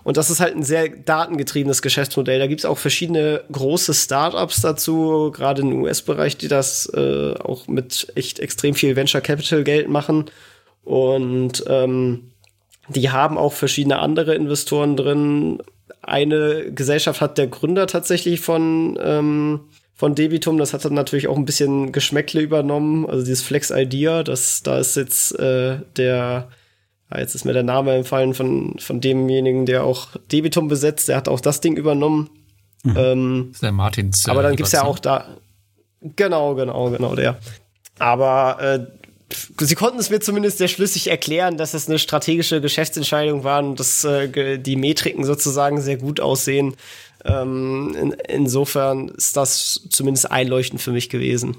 [0.03, 2.39] Und das ist halt ein sehr datengetriebenes Geschäftsmodell.
[2.39, 7.67] Da gibt es auch verschiedene große Startups dazu, gerade im US-Bereich, die das äh, auch
[7.67, 10.25] mit echt extrem viel Venture Capital Geld machen.
[10.83, 12.31] Und ähm,
[12.87, 15.61] die haben auch verschiedene andere Investoren drin.
[16.01, 19.59] Eine Gesellschaft hat der Gründer tatsächlich von, ähm,
[19.93, 23.05] von Debitum, das hat dann natürlich auch ein bisschen Geschmäckle übernommen.
[23.05, 26.49] Also dieses Flex Idea, das, da ist jetzt äh, der
[27.17, 31.07] jetzt ist mir der Name empfallen von, von demjenigen, der auch Debitum besetzt.
[31.09, 32.29] Der hat auch das Ding übernommen.
[32.83, 32.97] Mhm.
[32.97, 34.27] Ähm, das ist der Martins.
[34.27, 35.25] Äh, aber dann gibt's ja auch da.
[36.01, 37.39] Genau, genau, genau, der.
[37.97, 38.85] Aber äh,
[39.59, 43.79] sie konnten es mir zumindest sehr schlüssig erklären, dass es eine strategische Geschäftsentscheidung war und
[43.79, 46.75] dass äh, die Metriken sozusagen sehr gut aussehen.
[47.25, 51.57] Ähm, in, insofern ist das zumindest einleuchtend für mich gewesen.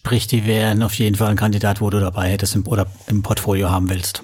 [0.00, 3.22] Sprich, die wären auf jeden Fall ein Kandidat, wo du dabei hättest im, oder im
[3.22, 4.22] Portfolio haben willst.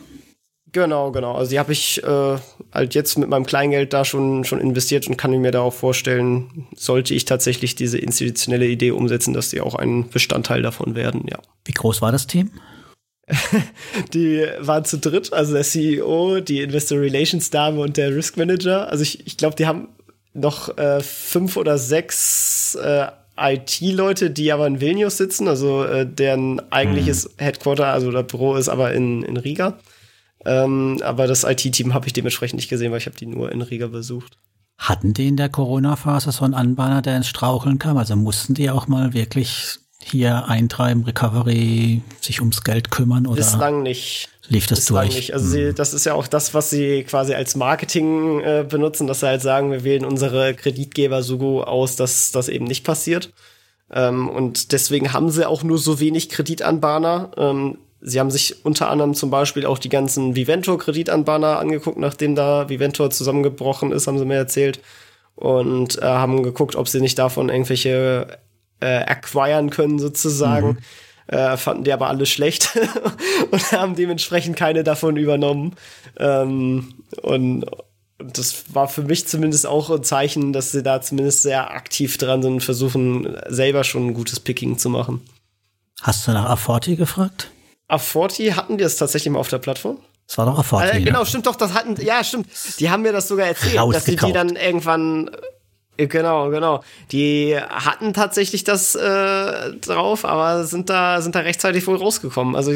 [0.73, 1.35] Genau, genau.
[1.35, 2.37] Also die habe ich äh,
[2.73, 6.67] halt jetzt mit meinem Kleingeld da schon, schon investiert und kann mir da auch vorstellen,
[6.77, 11.39] sollte ich tatsächlich diese institutionelle Idee umsetzen, dass die auch ein Bestandteil davon werden, ja.
[11.65, 12.51] Wie groß war das Team?
[14.15, 18.91] die waren zu dritt, also der CEO, die Investor Relations Dame und der Risk Manager.
[18.91, 19.89] Also ich, ich glaube, die haben
[20.35, 23.07] noch äh, fünf oder sechs äh,
[23.39, 27.31] IT-Leute, die aber in Vilnius sitzen, also äh, deren eigentliches hm.
[27.39, 29.79] Headquarter, also das Büro ist aber in, in Riga.
[30.49, 33.61] Ähm, aber das IT-Team habe ich dementsprechend nicht gesehen, weil ich habe die nur in
[33.61, 34.39] Riga besucht.
[34.79, 37.99] Hatten die in der Corona-Phase so einen Anbahner, der ins Straucheln kam?
[37.99, 43.37] Also mussten die auch mal wirklich hier eintreiben, Recovery, sich ums Geld kümmern oder?
[43.37, 44.31] Bislang nicht.
[44.49, 45.17] Lief das Bislang durch?
[45.17, 45.35] Nicht.
[45.35, 45.75] Also sie, hm.
[45.75, 49.43] das ist ja auch das, was sie quasi als Marketing äh, benutzen, dass sie halt
[49.43, 53.35] sagen, wir wählen unsere Kreditgeber so aus, dass das eben nicht passiert.
[53.91, 57.33] Ähm, und deswegen haben sie auch nur so wenig Kreditanbahner.
[57.37, 62.69] Ähm, sie haben sich unter anderem zum Beispiel auch die ganzen Viventor-Kreditanbahner angeguckt, nachdem da
[62.69, 64.81] Viventor zusammengebrochen ist, haben sie mir erzählt.
[65.35, 68.39] Und äh, haben geguckt, ob sie nicht davon irgendwelche
[68.81, 70.69] äh, acquiren können, sozusagen.
[70.69, 70.79] Mhm.
[71.29, 72.77] Äh, fanden die aber alle schlecht
[73.51, 75.77] und haben dementsprechend keine davon übernommen.
[76.19, 77.65] Ähm, und,
[78.19, 82.17] und das war für mich zumindest auch ein Zeichen, dass sie da zumindest sehr aktiv
[82.17, 85.21] dran sind und versuchen, selber schon ein gutes Picking zu machen.
[86.01, 87.51] Hast du nach A40 gefragt?
[87.89, 89.99] A40 hatten die es tatsächlich mal auf der Plattform?
[90.27, 90.91] Das war doch A40.
[90.91, 91.27] Äh, genau, ne?
[91.27, 92.49] stimmt doch, das hatten, ja, stimmt.
[92.79, 95.39] Die haben mir das sogar erzählt, dass sie die dann irgendwann äh,
[96.07, 96.85] Genau, genau.
[97.11, 102.55] Die hatten tatsächlich das äh, drauf, aber sind da sind da rechtzeitig wohl rausgekommen.
[102.55, 102.73] Also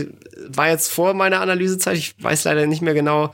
[0.49, 1.97] war jetzt vor meiner Analysezeit.
[1.97, 3.33] Ich weiß leider nicht mehr genau,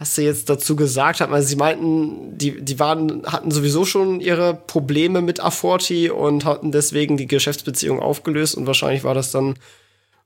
[0.00, 1.32] was sie jetzt dazu gesagt haben.
[1.32, 6.72] Also sie meinten, die, die waren, hatten sowieso schon ihre Probleme mit A40 und hatten
[6.72, 9.54] deswegen die Geschäftsbeziehung aufgelöst und wahrscheinlich war das dann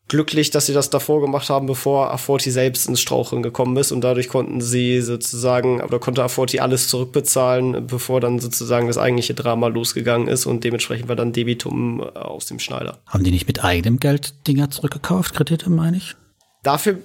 [0.08, 4.02] glücklich, dass sie das davor gemacht haben, bevor A40 selbst ins Straucheln gekommen ist und
[4.02, 9.68] dadurch konnten sie sozusagen, oder konnte A40 alles zurückbezahlen, bevor dann sozusagen das eigentliche Drama
[9.68, 12.98] losgegangen ist und dementsprechend war dann Debitum äh, aus dem Schneider.
[13.06, 16.14] Haben die nicht mit eigenem Geld Dinger zurückgekauft, Kredite, meine ich?
[16.62, 16.98] Dafür,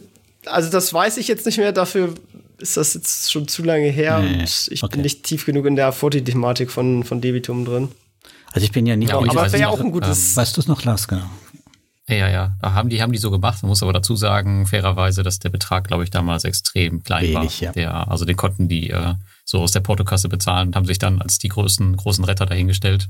[0.45, 2.13] also das weiß ich jetzt nicht mehr, dafür
[2.57, 4.95] ist das jetzt schon zu lange her nee, und ich okay.
[4.95, 7.89] bin nicht tief genug in der A40-Thematik von, von Debitum drin.
[8.51, 9.09] Also ich bin ja nicht.
[9.09, 10.31] Ja, aber das wäre ja auch ein gutes.
[10.31, 11.29] Ähm, weißt du es noch, Lars, genau?
[12.09, 13.61] Ja, ja, da haben die haben die so gemacht.
[13.61, 17.61] Man muss aber dazu sagen, fairerweise, dass der Betrag, glaube ich, damals extrem klein Wenig,
[17.61, 17.67] war.
[17.67, 17.71] Ja.
[17.71, 19.13] Der, also den konnten die äh,
[19.45, 23.09] so aus der Portokasse bezahlen und haben sich dann als die großen großen Retter dahingestellt.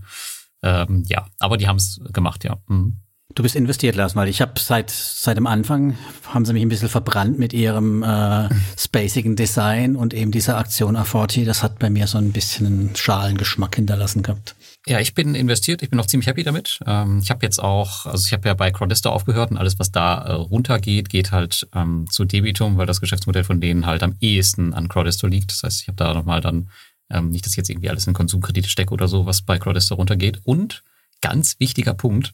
[0.61, 2.57] Ähm, ja, aber die haben es gemacht, ja.
[2.67, 2.97] Mhm.
[3.35, 5.95] Du bist investiert, Lars, weil ich habe seit seit dem Anfang
[6.27, 10.97] haben sie mich ein bisschen verbrannt mit ihrem äh, spacigen Design und eben dieser Aktion
[10.97, 11.45] A40.
[11.45, 14.55] Das hat bei mir so ein bisschen einen Schalengeschmack hinterlassen gehabt.
[14.89, 16.79] Ja, ich bin investiert, ich bin auch ziemlich happy damit.
[16.87, 19.91] Ähm, ich habe jetzt auch, also ich habe ja bei Crowdista aufgehört und alles, was
[19.91, 24.15] da äh, runtergeht, geht halt ähm, zu Debitum, weil das Geschäftsmodell von denen halt am
[24.19, 25.51] ehesten an Crowdista liegt.
[25.51, 26.71] Das heißt, ich habe da nochmal dann,
[27.11, 29.93] ähm, nicht, dass ich jetzt irgendwie alles in Konsumkredite stecke oder so, was bei Crowdista
[29.93, 30.41] runtergeht.
[30.43, 30.83] Und
[31.21, 32.33] ganz wichtiger Punkt,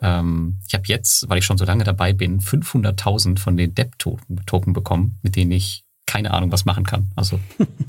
[0.00, 4.72] ähm, ich habe jetzt, weil ich schon so lange dabei bin, 500.000 von den Debt-Token
[4.72, 7.10] bekommen, mit denen ich keine Ahnung was machen kann.
[7.16, 7.38] Also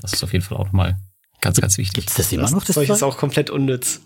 [0.02, 0.98] das ist auf jeden Fall auch nochmal
[1.44, 1.94] ganz, ganz wichtig.
[1.94, 2.64] Gibt's das immer noch?
[2.64, 4.00] Das Zeug ist auch komplett unnütz.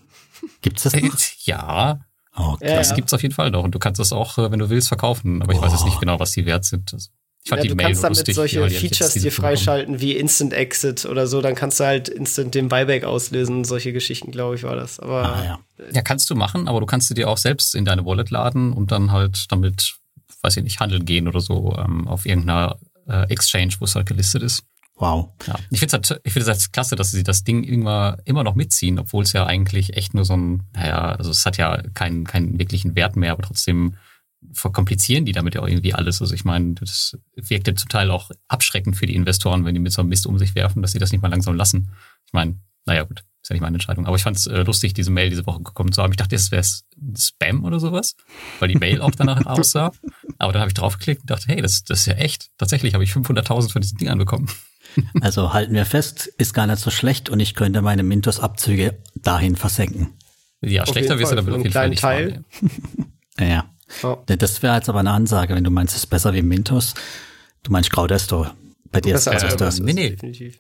[0.61, 1.16] Gibt's das noch?
[1.45, 2.01] Ja.
[2.34, 2.76] Okay.
[2.76, 3.64] Das gibt's auf jeden Fall noch.
[3.64, 5.43] Und du kannst das auch, äh, wenn du willst, verkaufen.
[5.43, 5.62] Aber ich oh.
[5.62, 6.93] weiß jetzt nicht genau, was die wert sind.
[6.93, 7.09] Also
[7.45, 10.53] ich fand ja, die du Mail kannst damit lustig, solche Features dir freischalten wie Instant
[10.53, 13.64] Exit oder so, dann kannst du halt instant den Buyback auslösen.
[13.64, 15.01] Solche Geschichten, glaube ich, war das.
[15.01, 15.59] Aber ah, ja.
[15.93, 18.72] ja, kannst du machen, aber du kannst sie dir auch selbst in deine Wallet laden
[18.72, 19.97] und dann halt damit,
[20.43, 22.78] weiß ich nicht, handeln gehen oder so ähm, auf irgendeiner
[23.09, 24.64] äh, Exchange, wo es halt gelistet ist.
[24.99, 25.31] Wow.
[25.47, 25.55] Ja.
[25.71, 28.99] Ich finde es halt, es halt klasse, dass sie das Ding immer, immer noch mitziehen,
[28.99, 32.59] obwohl es ja eigentlich echt nur so ein, naja, also es hat ja keinen, keinen
[32.59, 33.95] wirklichen Wert mehr, aber trotzdem
[34.53, 36.21] verkomplizieren die damit ja irgendwie alles.
[36.21, 39.81] Also ich meine, das wirkt ja zum Teil auch abschreckend für die Investoren, wenn die
[39.81, 41.91] mit so einem Mist um sich werfen, dass sie das nicht mal langsam lassen.
[42.27, 44.07] Ich meine, naja gut, ist ja nicht meine Entscheidung.
[44.07, 46.11] Aber ich fand es äh, lustig, diese Mail diese Woche gekommen zu haben.
[46.13, 46.63] Ich dachte, das wäre
[47.17, 48.15] Spam oder sowas,
[48.61, 49.91] weil die Mail auch danach aussah.
[50.39, 52.51] Aber dann habe ich draufgeklickt und dachte, hey, das, das ist ja echt.
[52.59, 54.49] Tatsächlich habe ich 500.000 von diesen Dingern bekommen.
[55.21, 59.55] Also halten wir fest, ist gar nicht so schlecht und ich könnte meine Mintos-Abzüge dahin
[59.55, 60.15] versenken.
[60.63, 62.43] Ja, schlechter wirst du damit auf jeden Fall nicht Teil.
[63.37, 63.65] Fahren, ja.
[64.03, 64.19] Oh.
[64.27, 66.95] Das wäre jetzt aber eine Ansage, wenn du meinst, es ist besser wie Mintos.
[67.63, 68.47] Du meinst Graudesto.
[68.91, 69.61] Bei dir besser ist.
[69.61, 70.11] Als nee, nee.
[70.11, 70.59] Definitiv.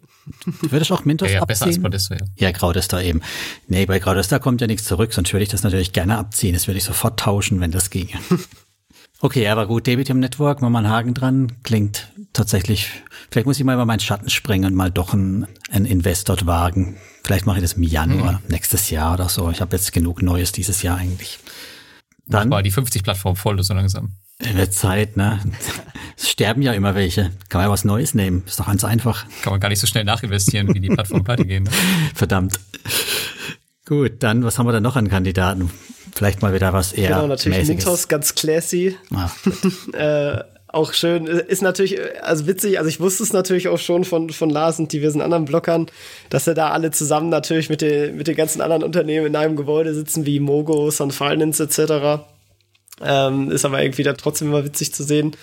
[0.60, 1.46] Du würdest auch Mintos ja, ja, abziehen?
[1.48, 2.20] besser als Graudesto, ja.
[2.36, 3.22] Ja, Graudesto eben.
[3.68, 6.52] Nee, bei Graudesto kommt ja nichts zurück, sonst würde ich das natürlich gerne abziehen.
[6.52, 8.12] Das würde ich sofort tauschen, wenn das ginge.
[9.20, 11.52] okay, aber gut, Debitum Network, machen wir einen Haken dran.
[11.62, 12.90] Klingt tatsächlich,
[13.30, 16.46] vielleicht muss ich mal über meinen Schatten springen und mal doch einen, einen Invest dort
[16.46, 16.96] wagen.
[17.24, 18.48] Vielleicht mache ich das im Januar, mhm.
[18.48, 19.50] nächstes Jahr oder so.
[19.50, 21.38] Ich habe jetzt genug Neues dieses Jahr eigentlich.
[22.26, 24.12] Dann war die 50-Plattform voll so langsam.
[24.40, 25.40] Wird Zeit, ne?
[26.16, 27.30] Es sterben ja immer welche.
[27.48, 28.44] Kann man ja was Neues nehmen.
[28.46, 29.26] Ist doch ganz einfach.
[29.42, 31.64] Kann man gar nicht so schnell nachinvestieren, wie die Plattform pleite gehen.
[31.64, 31.70] Ne?
[32.14, 32.60] Verdammt.
[33.84, 35.70] Gut, dann, was haben wir da noch an Kandidaten?
[36.14, 37.08] Vielleicht mal wieder was eher.
[37.08, 37.84] Genau, natürlich Mäßiges.
[37.84, 38.96] Mintos, ganz classy.
[39.12, 39.30] Ah.
[39.96, 41.26] äh, auch schön.
[41.26, 44.92] Ist natürlich, also witzig, also ich wusste es natürlich auch schon von, von Lars und
[44.92, 45.86] diversen anderen Blockern,
[46.30, 49.56] dass er da alle zusammen natürlich mit den, mit den ganzen anderen Unternehmen in einem
[49.56, 52.22] Gebäude sitzen, wie Mogo, Sun Finance etc.
[53.00, 55.36] Ähm, ist aber irgendwie da trotzdem immer witzig zu sehen.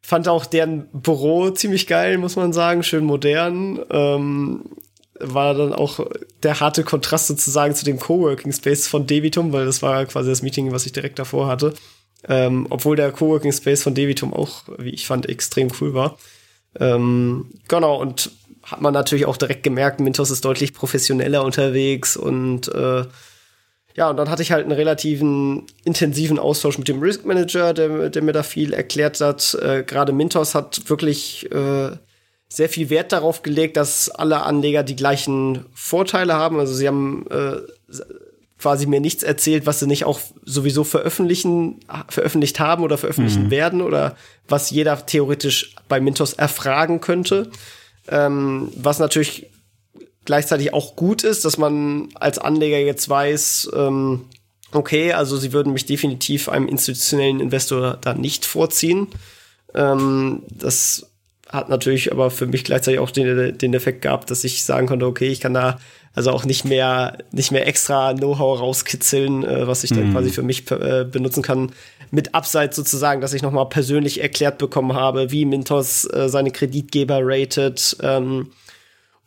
[0.00, 3.80] Fand auch deren Büro ziemlich geil, muss man sagen, schön modern.
[3.90, 4.64] Ähm,
[5.20, 6.00] war dann auch
[6.42, 10.42] der harte Kontrast sozusagen zu dem Coworking Space von Debitum, weil das war quasi das
[10.42, 11.74] Meeting, was ich direkt davor hatte.
[12.28, 16.18] Ähm, obwohl der Coworking Space von Devitum auch, wie ich fand, extrem cool war.
[16.78, 18.30] Ähm, genau, und
[18.62, 23.04] hat man natürlich auch direkt gemerkt, Mintos ist deutlich professioneller unterwegs und äh,
[23.98, 28.10] ja, und dann hatte ich halt einen relativen intensiven Austausch mit dem Risk Manager, der,
[28.10, 29.58] der mir da viel erklärt hat.
[29.60, 31.90] Äh, Gerade Mintos hat wirklich äh,
[32.48, 36.60] sehr viel Wert darauf gelegt, dass alle Anleger die gleichen Vorteile haben.
[36.60, 37.56] Also sie haben äh,
[38.56, 43.50] quasi mir nichts erzählt, was sie nicht auch sowieso veröffentlichen, veröffentlicht haben oder veröffentlichen mhm.
[43.50, 44.14] werden oder
[44.46, 47.50] was jeder theoretisch bei Mintos erfragen könnte.
[48.08, 49.48] Ähm, was natürlich
[50.28, 54.26] gleichzeitig auch gut ist, dass man als Anleger jetzt weiß, ähm,
[54.72, 59.06] okay, also sie würden mich definitiv einem institutionellen Investor da nicht vorziehen.
[59.74, 61.06] Ähm, das
[61.48, 65.06] hat natürlich aber für mich gleichzeitig auch den, den Effekt gehabt, dass ich sagen konnte,
[65.06, 65.78] okay, ich kann da
[66.14, 70.12] also auch nicht mehr, nicht mehr extra Know-how rauskitzeln, äh, was ich dann mhm.
[70.12, 71.72] quasi für mich äh, benutzen kann.
[72.10, 77.20] Mit Abseits sozusagen, dass ich nochmal persönlich erklärt bekommen habe, wie Mintos äh, seine Kreditgeber
[77.22, 77.96] ratet.
[78.02, 78.50] Ähm,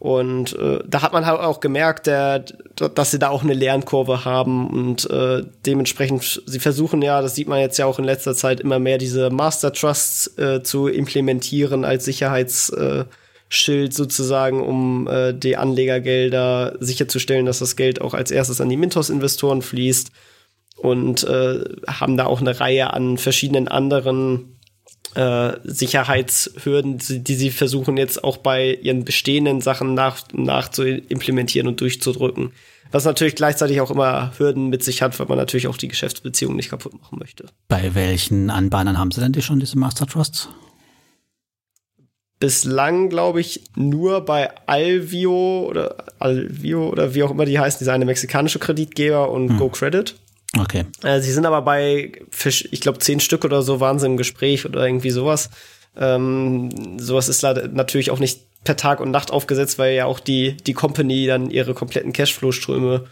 [0.01, 4.25] und äh, da hat man halt auch gemerkt, der, dass sie da auch eine Lernkurve
[4.25, 8.33] haben und äh, dementsprechend, sie versuchen ja, das sieht man jetzt ja auch in letzter
[8.33, 13.11] Zeit immer mehr, diese Master Trusts äh, zu implementieren als Sicherheitsschild
[13.91, 18.77] äh, sozusagen, um äh, die Anlegergelder sicherzustellen, dass das Geld auch als erstes an die
[18.77, 20.09] Mintos-Investoren fließt.
[20.77, 24.57] Und äh, haben da auch eine Reihe an verschiedenen anderen
[25.15, 31.67] äh, Sicherheitshürden, die sie versuchen jetzt auch bei ihren bestehenden Sachen nach, nach zu implementieren
[31.67, 32.51] und durchzudrücken.
[32.91, 36.57] Was natürlich gleichzeitig auch immer Hürden mit sich hat, weil man natürlich auch die Geschäftsbeziehungen
[36.57, 37.45] nicht kaputt machen möchte.
[37.67, 40.49] Bei welchen Anbahnern haben Sie denn die schon, diese Master Trusts?
[42.39, 47.93] Bislang, glaube ich, nur bei Alvio oder Alvio oder wie auch immer die heißen, diese
[47.93, 49.57] eine mexikanische Kreditgeber und hm.
[49.57, 50.15] GoCredit.
[50.57, 50.85] Okay.
[51.03, 52.11] Äh, sie sind aber bei,
[52.71, 55.49] ich glaube, zehn Stück oder so waren sie im Gespräch oder irgendwie sowas.
[55.95, 60.57] Ähm, sowas ist natürlich auch nicht per Tag und Nacht aufgesetzt, weil ja auch die,
[60.57, 63.05] die Company dann ihre kompletten Cashflow-Ströme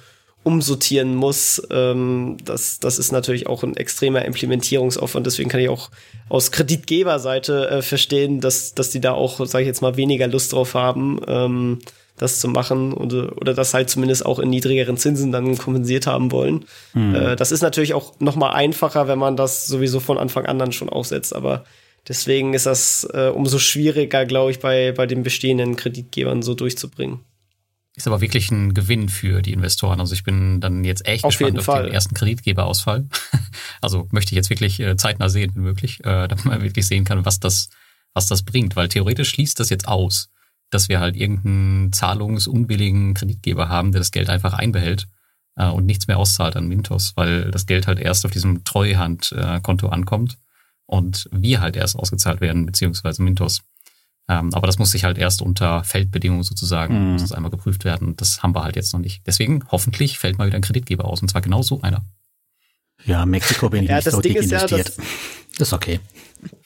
[0.43, 1.61] umsortieren muss.
[1.69, 5.25] Ähm, das, das ist natürlich auch ein extremer Implementierungsaufwand.
[5.25, 5.89] Deswegen kann ich auch
[6.29, 10.53] aus Kreditgeberseite äh, verstehen, dass, dass die da auch, sage ich jetzt mal, weniger Lust
[10.53, 11.19] drauf haben.
[11.27, 11.79] Ähm,
[12.19, 16.31] das zu machen oder, oder das halt zumindest auch in niedrigeren Zinsen dann kompensiert haben
[16.31, 16.65] wollen.
[16.93, 17.15] Mhm.
[17.15, 20.59] Äh, das ist natürlich auch noch mal einfacher, wenn man das sowieso von Anfang an
[20.59, 21.65] dann schon aufsetzt, aber
[22.07, 27.21] deswegen ist das äh, umso schwieriger, glaube ich, bei, bei den bestehenden Kreditgebern so durchzubringen.
[27.95, 29.99] Ist aber wirklich ein Gewinn für die Investoren.
[29.99, 31.83] Also ich bin dann jetzt echt auf gespannt auf Fall.
[31.83, 33.07] den ersten Kreditgeberausfall.
[33.81, 37.05] also möchte ich jetzt wirklich äh, zeitnah sehen, wenn möglich, äh, damit man wirklich sehen
[37.05, 37.69] kann, was das,
[38.13, 38.75] was das bringt.
[38.75, 40.29] Weil theoretisch schließt das jetzt aus
[40.69, 45.07] dass wir halt irgendeinen zahlungsunwilligen Kreditgeber haben, der das Geld einfach einbehält
[45.55, 49.87] äh, und nichts mehr auszahlt an Mintos, weil das Geld halt erst auf diesem Treuhandkonto
[49.87, 50.37] äh, ankommt
[50.85, 53.61] und wir halt erst ausgezahlt werden, beziehungsweise Mintos.
[54.27, 57.11] Ähm, aber das muss sich halt erst unter Feldbedingungen sozusagen, mhm.
[57.13, 58.15] muss das einmal geprüft werden.
[58.15, 59.25] Das haben wir halt jetzt noch nicht.
[59.25, 62.05] Deswegen hoffentlich fällt mal wieder ein Kreditgeber aus und zwar genau so einer.
[63.05, 64.71] Ja, Mexiko bin ich ja, nicht so Ding investiert.
[64.71, 64.97] Ja, das,
[65.57, 65.99] das ist okay.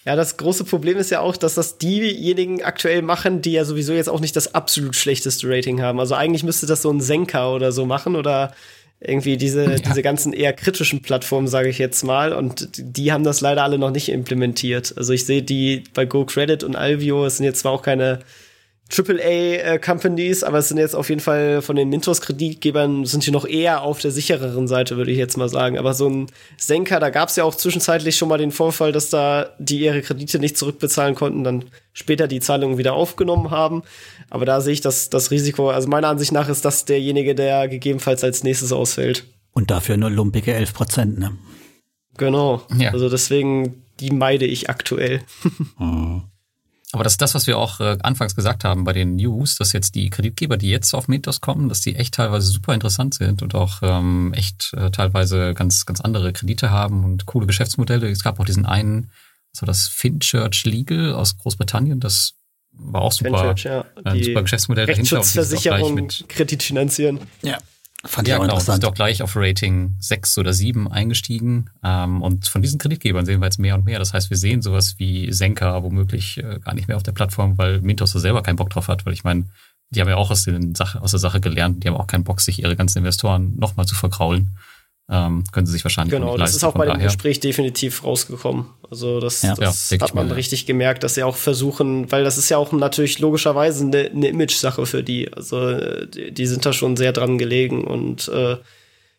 [0.05, 3.93] Ja, das große Problem ist ja auch, dass das diejenigen aktuell machen, die ja sowieso
[3.93, 5.99] jetzt auch nicht das absolut schlechteste Rating haben.
[5.99, 8.53] Also eigentlich müsste das so ein Senker oder so machen oder
[8.99, 9.75] irgendwie diese, ja.
[9.79, 12.33] diese ganzen eher kritischen Plattformen, sage ich jetzt mal.
[12.33, 14.93] Und die haben das leider alle noch nicht implementiert.
[14.97, 18.19] Also ich sehe die bei GoCredit und Alvio, es sind jetzt zwar auch keine
[18.95, 23.81] AAA-Companies, aber es sind jetzt auf jeden Fall von den Mintos-Kreditgebern sind hier noch eher
[23.81, 25.79] auf der sichereren Seite, würde ich jetzt mal sagen.
[25.79, 26.27] Aber so ein
[26.57, 30.01] Senker, da gab es ja auch zwischenzeitlich schon mal den Vorfall, dass da die ihre
[30.01, 33.83] Kredite nicht zurückbezahlen konnten, dann später die Zahlungen wieder aufgenommen haben.
[34.29, 37.67] Aber da sehe ich das, das Risiko, also meiner Ansicht nach ist das derjenige, der
[37.67, 39.25] gegebenenfalls als nächstes ausfällt.
[39.53, 41.37] Und dafür nur lumpige 11 Prozent, ne?
[42.17, 42.61] Genau.
[42.77, 42.91] Ja.
[42.91, 45.21] Also deswegen, die meide ich aktuell.
[45.79, 46.23] mhm.
[46.93, 49.73] Aber das ist das, was wir auch äh, anfangs gesagt haben bei den News, dass
[49.73, 53.41] jetzt die Kreditgeber, die jetzt auf Mythos kommen, dass die echt teilweise super interessant sind
[53.41, 58.07] und auch ähm, echt äh, teilweise ganz, ganz andere Kredite haben und coole Geschäftsmodelle.
[58.11, 59.11] Es gab auch diesen einen,
[59.51, 62.35] so das Finchurch Legal aus Großbritannien, das
[62.71, 63.85] war auch super, Finchurch, ja.
[64.03, 65.17] ein super Geschäftsmodell dahinter.
[65.17, 67.19] Rechtsschutzversicherung, Kredit finanzieren.
[67.41, 67.57] Ja,
[68.05, 68.53] Fand ja, ich auch genau.
[68.55, 68.81] Interessant.
[68.81, 71.69] Sind auch gleich auf Rating 6 oder 7 eingestiegen.
[71.83, 73.99] Ähm, und von diesen Kreditgebern sehen wir jetzt mehr und mehr.
[73.99, 77.57] Das heißt, wir sehen sowas wie Senka womöglich äh, gar nicht mehr auf der Plattform,
[77.57, 79.05] weil Mintos da selber keinen Bock drauf hat.
[79.05, 79.45] Weil ich meine,
[79.89, 81.83] die haben ja auch aus, den Sache, aus der Sache gelernt.
[81.83, 84.51] Die haben auch keinen Bock, sich ihre ganzen Investoren nochmal zu verkraulen
[85.09, 88.65] ähm, können sie sich wahrscheinlich Genau, das ist auch bei dem Gespräch definitiv rausgekommen.
[88.89, 92.23] Also das, ja, das ja, hat man mal, richtig gemerkt, dass sie auch versuchen, weil
[92.23, 95.33] das ist ja auch natürlich logischerweise eine, eine Image-Sache für die.
[95.33, 98.57] Also die, die, sind da schon sehr dran gelegen und äh,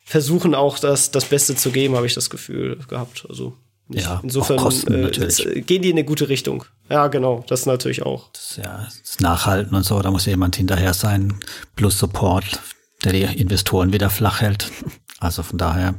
[0.05, 3.26] versuchen auch das, das Beste zu geben, habe ich das Gefühl gehabt.
[3.28, 3.55] Also
[3.89, 6.64] ja, insofern Kosten, äh, gehen die in eine gute Richtung.
[6.89, 8.30] Ja, genau, das natürlich auch.
[8.32, 11.35] Das, ja, das Nachhalten und so, da muss jemand hinterher sein,
[11.76, 12.61] plus Support,
[13.05, 14.70] der die Investoren wieder flach hält.
[15.25, 15.95] Also von daher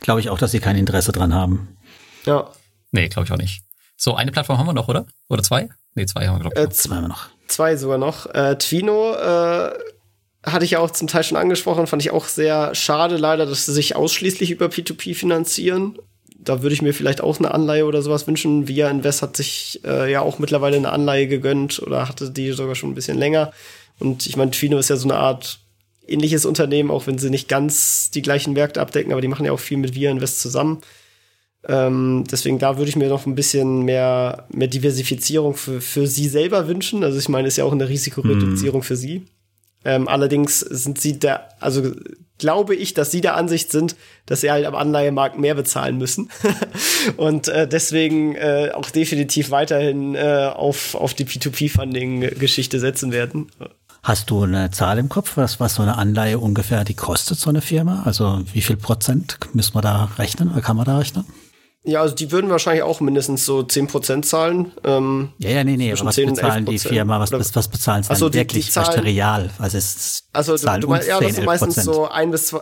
[0.00, 1.76] glaube ich auch, dass sie kein Interesse dran haben.
[2.24, 2.50] Ja.
[2.92, 3.62] Nee, glaube ich auch nicht.
[3.96, 5.06] So, eine Plattform haben wir noch, oder?
[5.28, 5.68] Oder zwei?
[5.94, 6.62] Nee, zwei haben wir, glaube ich.
[6.62, 7.28] Äh, zwei haben wir noch.
[7.48, 8.26] Zwei sogar noch.
[8.32, 9.72] Äh, Twino äh,
[10.44, 13.66] hatte ich ja auch zum Teil schon angesprochen, fand ich auch sehr schade leider, dass
[13.66, 15.98] sie sich ausschließlich über P2P finanzieren.
[16.38, 18.68] Da würde ich mir vielleicht auch eine Anleihe oder sowas wünschen.
[18.68, 22.76] Via Invest hat sich äh, ja auch mittlerweile eine Anleihe gegönnt oder hatte die sogar
[22.76, 23.52] schon ein bisschen länger.
[23.98, 25.58] Und ich meine, Twino ist ja so eine Art
[26.08, 29.52] ähnliches Unternehmen, auch wenn sie nicht ganz die gleichen Märkte abdecken, aber die machen ja
[29.52, 30.80] auch viel mit Via Invest zusammen.
[31.66, 36.28] Ähm, deswegen da würde ich mir noch ein bisschen mehr, mehr Diversifizierung für, für sie
[36.28, 37.02] selber wünschen.
[37.04, 38.84] Also ich meine, ist ja auch eine Risikoreduzierung mm.
[38.84, 39.26] für sie.
[39.84, 41.92] Ähm, allerdings sind sie da, also
[42.38, 43.96] glaube ich, dass sie der Ansicht sind,
[44.26, 46.30] dass sie halt am Anleihemarkt mehr bezahlen müssen
[47.16, 53.48] und äh, deswegen äh, auch definitiv weiterhin äh, auf, auf die P2P-Funding-Geschichte setzen werden.
[54.02, 57.50] Hast du eine Zahl im Kopf, was, was so eine Anleihe ungefähr die kostet, so
[57.50, 58.02] eine Firma?
[58.04, 61.24] Also wie viel Prozent müssen wir da rechnen oder kann man da rechnen?
[61.84, 64.72] Ja, also die würden wahrscheinlich auch mindestens so 10% zahlen.
[64.84, 68.18] Ähm, ja, ja, nee, nee, was bezahlen die Firma, was, was, was bezahlen sie dann
[68.18, 69.50] so, die, wirklich, die zahlen, real?
[69.58, 72.60] Also, es also du, du meinst, ja, das sind meistens so ein bis zwei,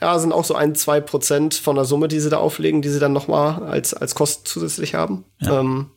[0.00, 2.88] ja, sind auch so ein, zwei Prozent von der Summe, die sie da auflegen, die
[2.88, 5.24] sie dann nochmal als, als Kosten zusätzlich haben.
[5.40, 5.60] Ja.
[5.60, 5.90] Ähm,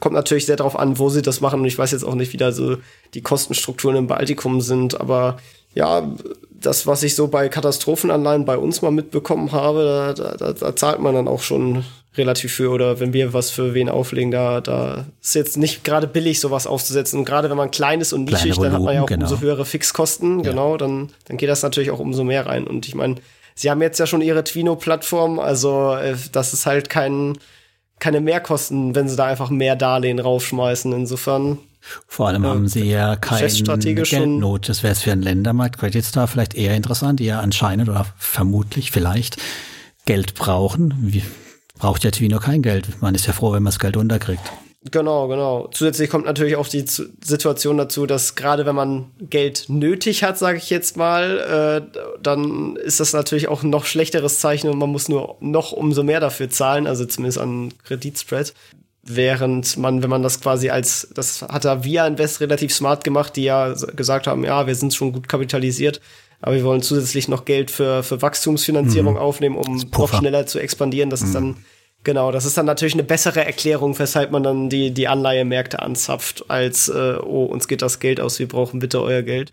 [0.00, 1.60] kommt natürlich sehr darauf an, wo sie das machen.
[1.60, 2.76] Und ich weiß jetzt auch nicht, wie da so
[3.14, 5.38] die Kostenstrukturen im Baltikum sind, aber
[5.74, 6.10] ja,
[6.50, 11.00] das, was ich so bei Katastrophenanleihen bei uns mal mitbekommen habe, da, da, da zahlt
[11.00, 11.84] man dann auch schon
[12.16, 16.06] relativ für oder wenn wir was für wen auflegen, da, da ist jetzt nicht gerade
[16.06, 17.18] billig, sowas aufzusetzen.
[17.18, 19.26] Und gerade wenn man klein ist und nischig, Volumen, dann hat man ja auch genau.
[19.26, 20.50] umso höhere Fixkosten, ja.
[20.50, 22.66] genau, dann, dann geht das natürlich auch umso mehr rein.
[22.66, 23.16] Und ich meine,
[23.54, 27.36] sie haben jetzt ja schon ihre Twino-Plattform, also äh, das ist halt kein,
[27.98, 30.92] keine Mehrkosten, wenn sie da einfach mehr Darlehen raufschmeißen.
[30.92, 31.58] Insofern
[32.08, 34.68] vor allem haben sie ja keine Geldnot.
[34.68, 38.06] Das wäre es für einen Ländermarkt Credit Star vielleicht eher interessant, die ja anscheinend oder
[38.18, 39.36] vermutlich vielleicht
[40.04, 40.94] Geld brauchen.
[41.00, 41.22] Wie,
[41.78, 43.00] braucht ja Twino kein Geld.
[43.00, 44.42] Man ist ja froh, wenn man das Geld unterkriegt.
[44.90, 45.68] Genau, genau.
[45.72, 50.58] Zusätzlich kommt natürlich auch die Situation dazu, dass gerade wenn man Geld nötig hat, sage
[50.58, 54.90] ich jetzt mal, äh, dann ist das natürlich auch ein noch schlechteres Zeichen und man
[54.90, 58.54] muss nur noch umso mehr dafür zahlen, also zumindest an Kreditspread.
[59.08, 63.36] Während man, wenn man das quasi als, das hat er Via Invest relativ smart gemacht,
[63.36, 66.00] die ja gesagt haben, ja, wir sind schon gut kapitalisiert,
[66.40, 69.20] aber wir wollen zusätzlich noch Geld für, für Wachstumsfinanzierung mhm.
[69.20, 71.08] aufnehmen, um noch schneller zu expandieren.
[71.08, 71.26] Das mhm.
[71.26, 71.56] ist dann,
[72.06, 76.48] genau, das ist dann natürlich eine bessere Erklärung, weshalb man dann die, die Anleihemärkte anzapft,
[76.48, 79.52] als, äh, oh, uns geht das Geld aus, wir brauchen bitte euer Geld.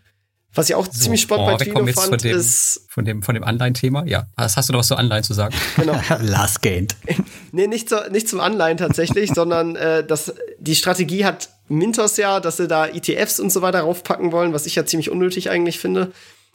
[0.54, 2.86] Was ich auch so, ziemlich spannend oh, bei Twino fand, von dem, ist.
[2.88, 4.06] Von dem, von dem Anleihen-Thema?
[4.06, 4.28] Ja.
[4.36, 5.56] Was hast du noch was zu Anleihen zu sagen?
[5.76, 6.00] Genau.
[6.22, 6.96] Last gained.
[7.52, 12.40] nee, nicht, zu, nicht zum Anleihen tatsächlich, sondern äh, das, die Strategie hat Mintos ja,
[12.40, 15.80] dass sie da ETFs und so weiter raufpacken wollen, was ich ja ziemlich unnötig eigentlich
[15.80, 16.12] finde.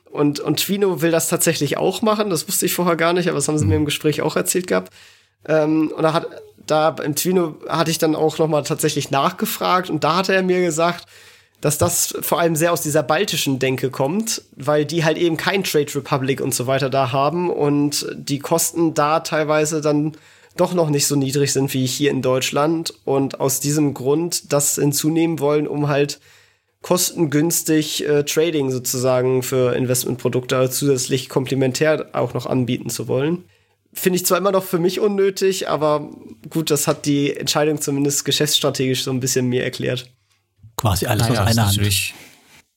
[0.08, 2.30] Und, und Twino will das tatsächlich auch machen.
[2.30, 4.68] Das wusste ich vorher gar nicht, aber das haben sie mir im Gespräch auch erzählt
[4.68, 4.92] gehabt.
[5.46, 6.26] Ähm, und da hat,
[6.66, 10.42] da im Twino hatte ich dann auch noch mal tatsächlich nachgefragt und da hat er
[10.42, 11.06] mir gesagt,
[11.60, 15.64] dass das vor allem sehr aus dieser baltischen Denke kommt, weil die halt eben kein
[15.64, 20.12] Trade Republic und so weiter da haben und die Kosten da teilweise dann
[20.56, 24.76] doch noch nicht so niedrig sind wie hier in Deutschland und aus diesem Grund das
[24.76, 26.20] hinzunehmen wollen, um halt
[26.82, 33.44] kostengünstig äh, Trading sozusagen für Investmentprodukte zusätzlich komplementär auch noch anbieten zu wollen.
[33.98, 36.08] Finde ich zwar immer noch für mich unnötig, aber
[36.50, 40.08] gut, das hat die Entscheidung zumindest geschäftsstrategisch so ein bisschen mir erklärt.
[40.76, 42.14] Quasi alles naja, aus einer Hand.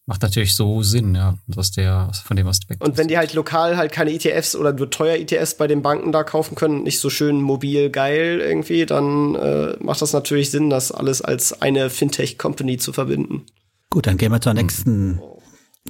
[0.07, 2.83] Macht natürlich so Sinn, ja, was der, von dem Aspekt.
[2.83, 6.11] Und wenn die halt lokal halt keine ETFs oder nur teuer ETFs bei den Banken
[6.11, 10.71] da kaufen können, nicht so schön mobil geil irgendwie, dann äh, macht das natürlich Sinn,
[10.71, 13.45] das alles als eine Fintech-Company zu verbinden.
[13.91, 15.21] Gut, dann gehen wir zur nächsten, hm.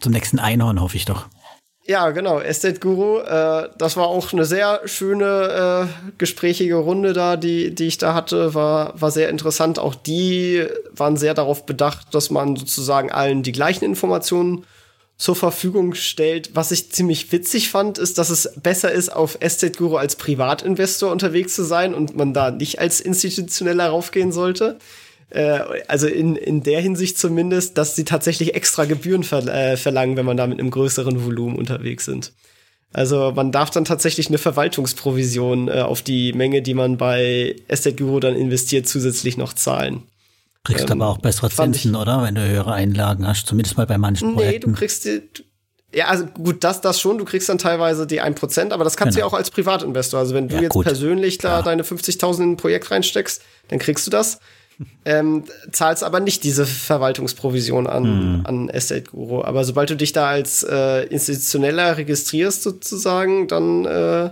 [0.01, 1.27] zum nächsten Einhorn, hoffe ich doch.
[1.87, 3.19] Ja, genau, Estate Guru.
[3.19, 8.13] Äh, das war auch eine sehr schöne, äh, gesprächige Runde da, die, die ich da
[8.13, 8.53] hatte.
[8.53, 9.79] War, war sehr interessant.
[9.79, 14.65] Auch die waren sehr darauf bedacht, dass man sozusagen allen die gleichen Informationen
[15.17, 16.55] zur Verfügung stellt.
[16.55, 21.11] Was ich ziemlich witzig fand, ist, dass es besser ist, auf Estate Guru als Privatinvestor
[21.11, 24.77] unterwegs zu sein und man da nicht als institutioneller raufgehen sollte.
[25.31, 30.17] Äh, also in, in der Hinsicht zumindest, dass sie tatsächlich extra Gebühren ver äh, verlangen,
[30.17, 32.33] wenn man da mit einem größeren Volumen unterwegs sind.
[32.93, 37.95] Also man darf dann tatsächlich eine Verwaltungsprovision äh, auf die Menge, die man bei Estate
[37.95, 40.03] Guru dann investiert, zusätzlich noch zahlen.
[40.63, 42.21] Kriegst ähm, aber auch bessere Zinsen, oder?
[42.23, 44.69] Wenn du höhere Einlagen hast, zumindest mal bei manchen nee, Projekten.
[44.69, 45.21] Nee, du kriegst die,
[45.93, 47.17] ja, also gut, das, das schon.
[47.17, 49.27] Du kriegst dann teilweise die 1%, aber das kannst genau.
[49.27, 50.19] du ja auch als Privatinvestor.
[50.19, 50.85] Also wenn du ja, jetzt gut.
[50.85, 51.63] persönlich da Klar.
[51.63, 54.39] deine 50.000 in ein Projekt reinsteckst, dann kriegst du das.
[55.05, 58.03] Ähm, zahlst aber nicht diese Verwaltungsprovision an,
[58.37, 58.45] mhm.
[58.45, 59.43] an Estate Guru.
[59.43, 64.29] Aber sobald du dich da als äh, institutioneller registrierst sozusagen, dann äh,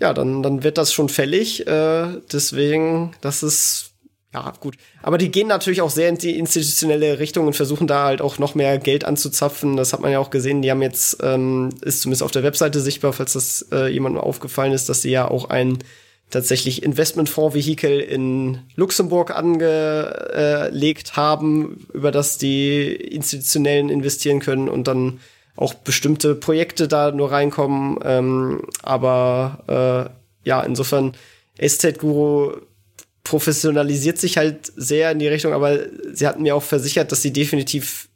[0.00, 1.66] ja, dann, dann wird das schon fällig.
[1.66, 3.90] Äh, deswegen, das ist
[4.32, 4.76] ja, gut.
[5.02, 8.38] Aber die gehen natürlich auch sehr in die institutionelle Richtung und versuchen da halt auch
[8.38, 9.76] noch mehr Geld anzuzapfen.
[9.76, 10.62] Das hat man ja auch gesehen.
[10.62, 14.72] Die haben jetzt, ähm, ist zumindest auf der Webseite sichtbar, falls das äh, jemandem aufgefallen
[14.72, 15.78] ist, dass sie ja auch ein
[16.30, 25.20] tatsächlich Investmentfonds-Vehikel in Luxemburg angelegt haben, über das die Institutionellen investieren können und dann
[25.56, 27.98] auch bestimmte Projekte da nur reinkommen.
[28.04, 30.12] Ähm, aber
[30.44, 31.14] äh, ja, insofern
[31.58, 32.52] Estate Guru
[33.24, 35.78] professionalisiert sich halt sehr in die Richtung, aber
[36.12, 38.08] sie hatten mir auch versichert, dass sie definitiv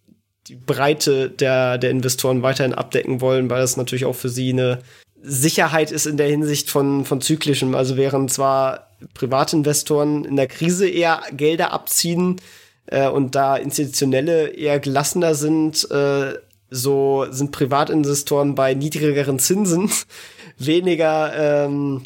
[0.49, 4.81] die Breite der, der Investoren weiterhin abdecken wollen, weil das natürlich auch für sie eine
[5.27, 7.75] Sicherheit ist in der Hinsicht von, von zyklischem.
[7.75, 12.41] Also während zwar Privatinvestoren in der Krise eher Gelder abziehen
[12.87, 16.35] äh, und da institutionelle eher gelassener sind, äh,
[16.71, 19.91] so sind Privatinvestoren bei niedrigeren Zinsen
[20.59, 22.03] weniger ähm,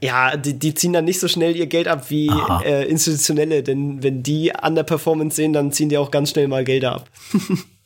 [0.00, 2.30] ja, die, die ziehen dann nicht so schnell ihr Geld ab wie
[2.64, 6.46] äh, institutionelle, denn wenn die an der Performance sehen, dann ziehen die auch ganz schnell
[6.46, 7.10] mal Gelder ab.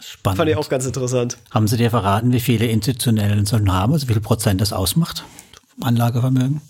[0.00, 0.36] Spannend.
[0.36, 1.38] Fand ich auch ganz interessant.
[1.50, 5.24] Haben Sie dir verraten, wie viele institutionelle sollen haben, also wie viel Prozent das ausmacht?
[5.80, 6.60] Anlagevermögen?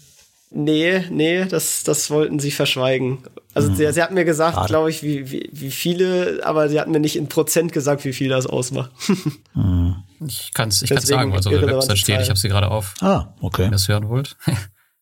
[0.50, 3.18] Nee, nee, das, das wollten sie verschweigen.
[3.52, 3.76] Also hm.
[3.76, 7.00] sie, sie hat mir gesagt, glaube ich, wie, wie, wie viele, aber sie hat mir
[7.00, 8.90] nicht in Prozent gesagt, wie viel das ausmacht.
[9.52, 9.96] hm.
[10.26, 12.70] Ich kann es ich kann's sagen, also auf der Website steht, ich habe sie gerade
[12.70, 12.94] auf.
[13.00, 13.62] Ah, okay.
[13.62, 14.36] Wenn ihr das hören wollt.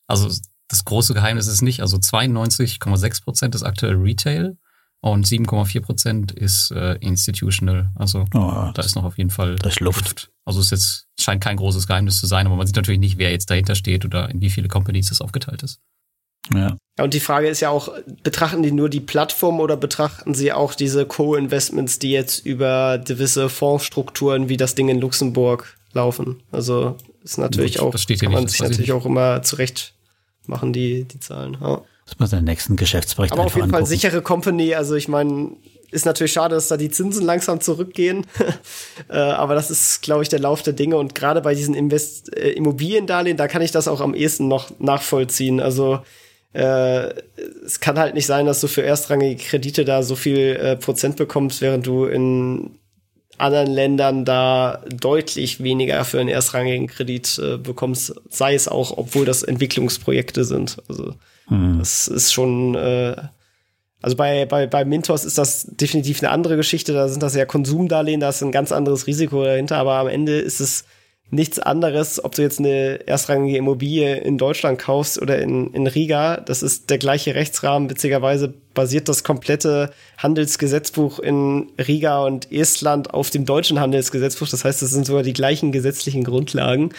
[0.07, 0.29] Also
[0.69, 4.59] das große Geheimnis ist nicht, also 92,6 Prozent ist aktuell Retail
[5.11, 7.91] und 7,4 Prozent ist äh, Institutional.
[7.95, 10.05] Also oh, da ist noch auf jeden Fall das Luft.
[10.05, 10.31] Luft.
[10.47, 13.31] Also es jetzt scheint kein großes Geheimnis zu sein, aber man sieht natürlich nicht, wer
[13.31, 15.81] jetzt dahinter steht oder in wie viele Companies das aufgeteilt ist.
[16.55, 16.77] Ja.
[16.99, 17.05] ja.
[17.05, 17.91] Und die Frage ist ja auch,
[18.23, 23.51] betrachten die nur die Plattform oder betrachten sie auch diese Co-Investments, die jetzt über gewisse
[23.51, 26.43] Fondsstrukturen wie das Ding in Luxemburg laufen?
[26.51, 29.93] Also ist natürlich Gut, auch, das steht hier kann man sich natürlich auch immer zurecht
[30.47, 31.59] machen, die, die Zahlen.
[31.61, 31.83] Ja.
[32.07, 33.87] Das muss den nächsten Geschäftsbericht Aber auf jeden angucken.
[33.87, 35.53] Fall sichere Company, also ich meine,
[35.91, 38.27] ist natürlich schade, dass da die Zinsen langsam zurückgehen.
[39.09, 40.97] äh, aber das ist, glaube ich, der Lauf der Dinge.
[40.97, 44.71] Und gerade bei diesen Invest äh, Immobiliendarlehen, da kann ich das auch am ehesten noch
[44.81, 45.61] nachvollziehen.
[45.61, 46.01] Also
[46.53, 47.11] äh,
[47.65, 51.17] es kann halt nicht sein, dass du für erstrangige Kredite da so viel äh, Prozent
[51.17, 52.79] bekommst, während du in
[53.39, 59.27] anderen Ländern da deutlich weniger für einen erstrangigen Kredit äh, bekommst, sei es auch, obwohl
[59.27, 60.77] das Entwicklungsprojekte sind.
[60.89, 61.15] Also
[61.49, 61.79] mhm.
[61.79, 63.17] das ist schon äh,
[64.05, 66.93] also bei, bei, bei Mintos ist das definitiv eine andere Geschichte.
[66.93, 69.79] Da sind das ja Konsumdarlehen, da ist ein ganz anderes Risiko dahinter.
[69.79, 70.85] Aber am Ende ist es
[71.31, 76.37] nichts anderes, ob du jetzt eine erstrangige Immobilie in Deutschland kaufst oder in, in Riga.
[76.37, 77.89] Das ist der gleiche Rechtsrahmen.
[77.89, 84.49] Witzigerweise basiert das komplette Handelsgesetzbuch in Riga und Estland auf dem deutschen Handelsgesetzbuch.
[84.49, 86.91] Das heißt, es sind sogar die gleichen gesetzlichen Grundlagen.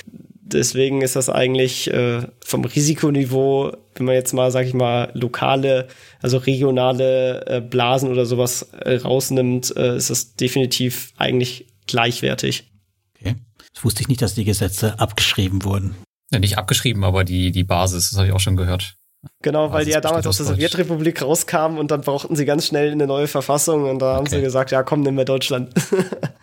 [0.48, 5.88] Deswegen ist das eigentlich äh, vom Risikoniveau, wenn man jetzt mal, sag ich mal, lokale,
[6.22, 12.72] also regionale äh, Blasen oder sowas äh, rausnimmt, äh, ist das definitiv eigentlich gleichwertig.
[13.20, 13.38] Okay.
[13.74, 15.96] Das wusste ich nicht, dass die Gesetze abgeschrieben wurden.
[16.32, 18.98] Ja, nicht abgeschrieben, aber die, die Basis, das habe ich auch schon gehört.
[19.42, 22.92] Genau, weil die ja damals aus der Sowjetrepublik rauskamen und dann brauchten sie ganz schnell
[22.92, 24.18] eine neue Verfassung und da okay.
[24.18, 25.74] haben sie gesagt, ja komm, nehmen wir Deutschland.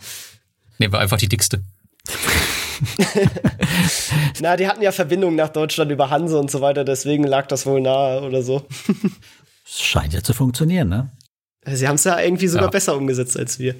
[0.78, 1.62] Nehmen wir einfach die dickste.
[4.40, 7.66] Na, die hatten ja Verbindungen nach Deutschland über Hanse und so weiter, deswegen lag das
[7.66, 8.66] wohl nahe oder so.
[9.64, 11.10] Scheint ja zu funktionieren, ne?
[11.64, 12.70] Sie haben es ja irgendwie sogar ja.
[12.70, 13.76] besser umgesetzt als wir.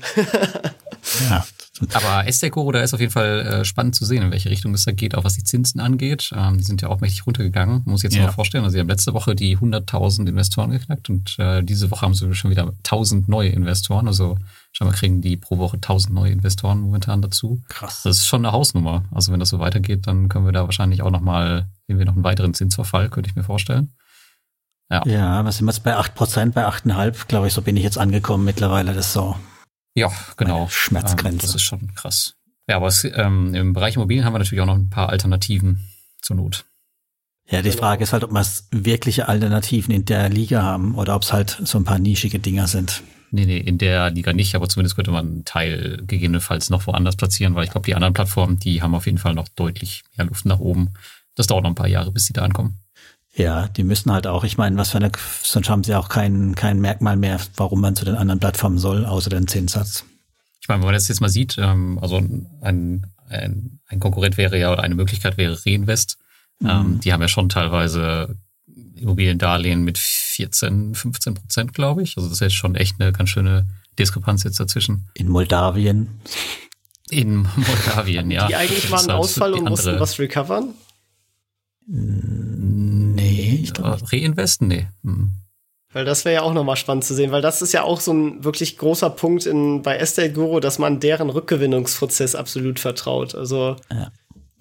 [1.28, 1.44] ja.
[1.94, 4.84] Aber Esteco, da ist auf jeden Fall äh, spannend zu sehen, in welche Richtung es
[4.84, 6.30] da geht, auch was die Zinsen angeht.
[6.36, 7.82] Ähm, die sind ja auch mächtig runtergegangen.
[7.86, 8.26] Muss ich jetzt ja.
[8.26, 8.64] mal vorstellen.
[8.64, 12.34] Also sie haben letzte Woche die 100.000 Investoren geknackt und äh, diese Woche haben sie
[12.34, 14.06] schon wieder 1.000 neue Investoren.
[14.06, 14.36] Also
[14.72, 17.62] scheinbar kriegen die pro Woche 1.000 neue Investoren momentan dazu.
[17.68, 18.02] Krass.
[18.02, 19.04] Das ist schon eine Hausnummer.
[19.10, 22.14] Also wenn das so weitergeht, dann können wir da wahrscheinlich auch nochmal, sehen wir noch
[22.14, 23.94] einen weiteren Zinsverfall, könnte ich mir vorstellen.
[24.90, 27.82] Ja, ja was sind wir jetzt bei 8%, bei 8,5, glaube ich, so bin ich
[27.82, 28.92] jetzt angekommen mittlerweile.
[28.92, 29.36] Das ist so.
[29.95, 30.68] Ja, genau.
[30.68, 31.36] Schmerzgrenze.
[31.36, 32.34] Ähm, das ist schon krass.
[32.68, 35.88] Ja, aber es, ähm, im Bereich Immobilien haben wir natürlich auch noch ein paar Alternativen
[36.20, 36.64] zur Not.
[37.51, 41.22] Ja, die Frage ist halt, ob wir wirkliche Alternativen in der Liga haben oder ob
[41.22, 43.03] es halt so ein paar nischige Dinger sind.
[43.30, 47.16] Nee, nee, in der Liga nicht, aber zumindest könnte man einen Teil gegebenenfalls noch woanders
[47.16, 50.26] platzieren, weil ich glaube, die anderen Plattformen, die haben auf jeden Fall noch deutlich mehr
[50.26, 50.95] Luft nach oben.
[51.34, 52.81] Das dauert noch ein paar Jahre, bis sie da ankommen.
[53.34, 55.10] Ja, die müssen halt auch, ich meine, was für eine,
[55.42, 59.06] sonst haben sie auch kein, kein Merkmal mehr, warum man zu den anderen Plattformen soll,
[59.06, 60.04] außer den Zinssatz.
[60.60, 64.58] Ich meine, wenn man das jetzt mal sieht, ähm, also ein, ein, ein Konkurrent wäre
[64.58, 66.18] ja oder eine Möglichkeit wäre Reinvest.
[66.60, 66.68] Mhm.
[66.68, 68.36] Ähm, die haben ja schon teilweise
[68.94, 72.16] Immobiliendarlehen mit 14, 15 Prozent, glaube ich.
[72.16, 73.66] Also das ist jetzt schon echt eine ganz schöne
[73.98, 75.08] Diskrepanz jetzt dazwischen.
[75.14, 76.20] In Moldawien.
[77.10, 78.46] In Moldawien, ja.
[78.46, 80.74] Die eigentlich halt Ausfall und mussten was recovern?
[83.62, 83.98] Ich glaube.
[84.10, 84.68] Reinvesten?
[84.68, 84.88] Nee.
[85.04, 85.32] Hm.
[85.92, 88.12] Weil das wäre ja auch nochmal spannend zu sehen, weil das ist ja auch so
[88.12, 93.34] ein wirklich großer Punkt in, bei Estate Guru, dass man deren Rückgewinnungsprozess absolut vertraut.
[93.34, 94.10] Also ja.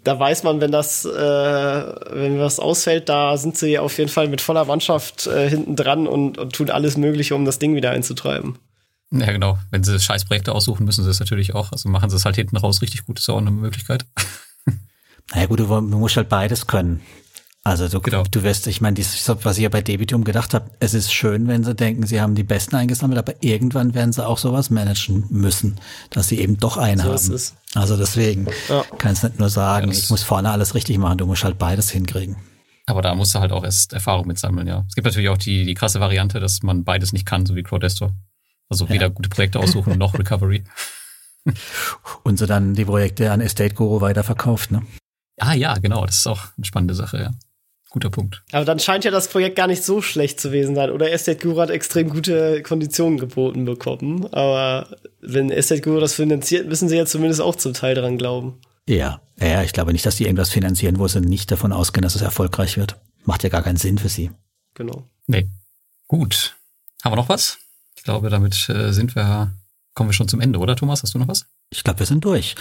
[0.04, 4.28] da weiß man, wenn das, äh, wenn was ausfällt, da sind sie auf jeden Fall
[4.28, 7.91] mit voller Mannschaft äh, hinten dran und, und tun alles Mögliche, um das Ding wieder
[7.91, 8.58] einzutreiben.
[9.12, 9.58] Ja, genau.
[9.72, 11.72] Wenn sie Scheißprojekte aussuchen, müssen sie es natürlich auch.
[11.72, 14.06] Also machen sie es halt hinten raus richtig gut, ist auch eine Möglichkeit.
[15.34, 16.99] Naja gut, du, du musst halt beides können.
[17.64, 18.24] Also du, genau.
[18.24, 21.64] du wirst, ich meine, was ich ja bei Debitum gedacht habe, es ist schön, wenn
[21.64, 25.80] sie denken, sie haben die Besten eingesammelt, aber irgendwann werden sie auch sowas managen müssen,
[26.09, 27.41] dass sie eben doch einen so haben.
[27.76, 28.84] Also deswegen ja.
[28.97, 31.91] kannst nicht nur sagen, ja, ich muss vorne alles richtig machen, du musst halt beides
[31.91, 32.38] hinkriegen.
[32.88, 34.84] Aber da musst du halt auch erst Erfahrung mitsammeln, ja.
[34.88, 37.62] Es gibt natürlich auch die, die krasse Variante, dass man beides nicht kann, so wie
[37.62, 38.12] Crowdestor.
[38.70, 38.91] Also ja.
[38.91, 40.64] weder gute Projekte aussuchen noch Recovery.
[42.24, 44.82] Und so dann die Projekte an Estate Guru weiterverkauft, ne?
[45.39, 47.32] Ah ja, genau, das ist auch eine spannende Sache, ja.
[47.92, 48.42] Guter Punkt.
[48.54, 50.92] Aber dann scheint ja das Projekt gar nicht so schlecht zu gewesen sein.
[50.92, 54.28] Oder Estate Guru hat extrem gute Konditionen geboten bekommen.
[54.34, 58.62] Aber wenn Estate Guru das finanziert, müssen sie ja zumindest auch zum Teil daran glauben.
[58.88, 62.16] Ja, ja, ich glaube nicht, dass die irgendwas finanzieren, wo sie nicht davon ausgehen, dass
[62.16, 62.96] es erfolgreich wird.
[63.26, 64.32] Macht ja gar keinen Sinn für sie.
[64.74, 65.10] Genau.
[65.28, 65.50] Nee.
[66.08, 66.56] Gut.
[67.04, 67.58] Haben wir noch was?
[67.98, 69.52] Ich glaube, damit äh, sind wir,
[69.96, 71.04] kommen wir schon zum Ende, oder Thomas?
[71.04, 71.46] Hast du noch was?
[71.70, 72.56] Ich glaube, wir sind durch.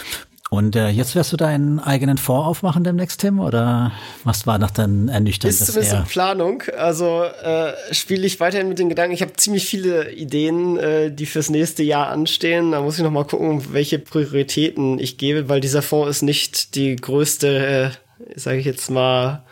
[0.50, 3.38] Und äh, jetzt wirst du deinen eigenen Fonds aufmachen demnächst, Tim?
[3.38, 3.92] Oder
[4.24, 5.54] was war nach dann ernüchternd?
[5.54, 6.64] Ist zumindest in Planung.
[6.76, 9.14] Also äh, spiele ich weiterhin mit den Gedanken.
[9.14, 12.72] Ich habe ziemlich viele Ideen, äh, die fürs nächste Jahr anstehen.
[12.72, 16.74] Da muss ich noch mal gucken, welche Prioritäten ich gebe, weil dieser Fonds ist nicht
[16.74, 17.92] die größte,
[18.26, 19.44] äh, sage ich jetzt mal,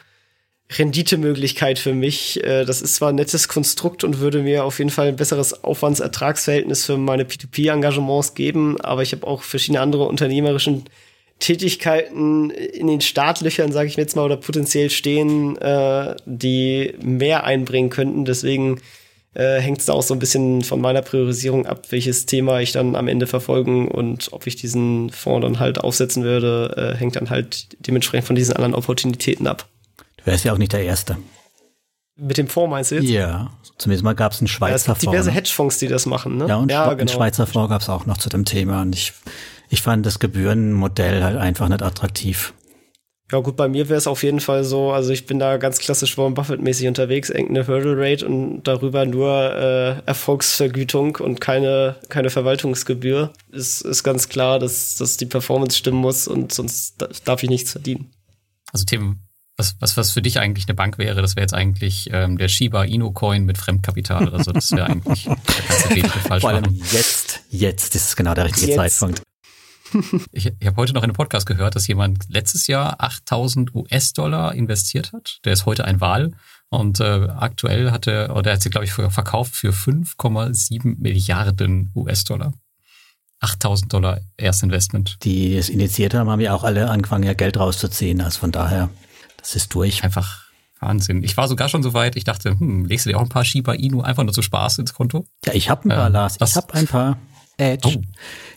[0.70, 2.42] Renditemöglichkeit für mich.
[2.44, 5.64] Äh, das ist zwar ein nettes Konstrukt und würde mir auf jeden Fall ein besseres
[5.64, 10.84] Aufwandsertragsverhältnis für meine P2P-Engagements geben, aber ich habe auch verschiedene andere unternehmerischen
[11.38, 17.90] Tätigkeiten in den Startlöchern, sage ich jetzt mal, oder potenziell stehen, äh, die mehr einbringen
[17.90, 18.24] könnten.
[18.24, 18.80] Deswegen
[19.34, 22.72] äh, hängt es da auch so ein bisschen von meiner Priorisierung ab, welches Thema ich
[22.72, 27.30] dann am Ende verfolgen und ob ich diesen Fonds dann halt aufsetzen würde, hängt dann
[27.30, 29.68] halt dementsprechend von diesen anderen Opportunitäten ab.
[30.28, 31.16] Du wärst ja auch nicht der Erste.
[32.14, 33.08] Mit dem Fonds meinst du jetzt?
[33.08, 34.86] Ja, zumindest mal gab es einen Schweizer Fonds.
[34.86, 35.30] Ja, es gibt diverse?
[35.30, 36.46] Hedgefonds, die das machen, ne?
[36.46, 36.98] Ja, und ja, genau.
[36.98, 38.82] einen Schweizer Fonds gab es auch noch zu dem Thema.
[38.82, 39.14] Und ich,
[39.70, 42.52] ich fand das Gebührenmodell halt einfach nicht attraktiv.
[43.32, 45.78] Ja gut, bei mir wäre es auf jeden Fall so, also ich bin da ganz
[45.78, 52.28] klassisch Warren Buffett-mäßig unterwegs, irgendeine Hurdle Rate und darüber nur äh, Erfolgsvergütung und keine, keine
[52.28, 53.32] Verwaltungsgebühr.
[53.50, 57.72] Ist, ist ganz klar, dass, dass die Performance stimmen muss und sonst darf ich nichts
[57.72, 58.10] verdienen.
[58.72, 59.20] Also Tim,
[59.58, 62.48] was, was, was für dich eigentlich eine Bank wäre, das wäre jetzt eigentlich ähm, der
[62.48, 64.52] Shiba Inu Coin mit Fremdkapital oder so.
[64.52, 66.80] Das wäre eigentlich der ganze falsch Vor allem machen.
[66.92, 68.76] jetzt, jetzt ist es genau der richtige jetzt.
[68.98, 69.22] Zeitpunkt.
[70.32, 74.54] Ich, ich habe heute noch in einem Podcast gehört, dass jemand letztes Jahr 8000 US-Dollar
[74.54, 75.38] investiert hat.
[75.44, 76.32] Der ist heute ein Wahl
[76.68, 81.90] und äh, aktuell hat er, oder er hat sie, glaube ich, verkauft für 5,7 Milliarden
[81.96, 82.52] US-Dollar.
[83.40, 85.16] 8000 Dollar Erstinvestment.
[85.22, 88.20] Die es initiiert haben, haben ja auch alle angefangen, ja Geld rauszuziehen.
[88.20, 88.90] Also von daher.
[89.38, 90.04] Das ist durch.
[90.04, 90.44] Einfach
[90.80, 91.22] Wahnsinn.
[91.24, 93.44] Ich war sogar schon so weit, ich dachte, hm, legst du dir auch ein paar
[93.44, 95.26] Shiba Inu einfach nur zu Spaß ins Konto?
[95.44, 96.36] Ja, ich habe ein paar, äh, Lars.
[96.40, 97.18] Ich habe ein paar.
[97.58, 97.98] Edge.
[97.98, 98.02] Oh.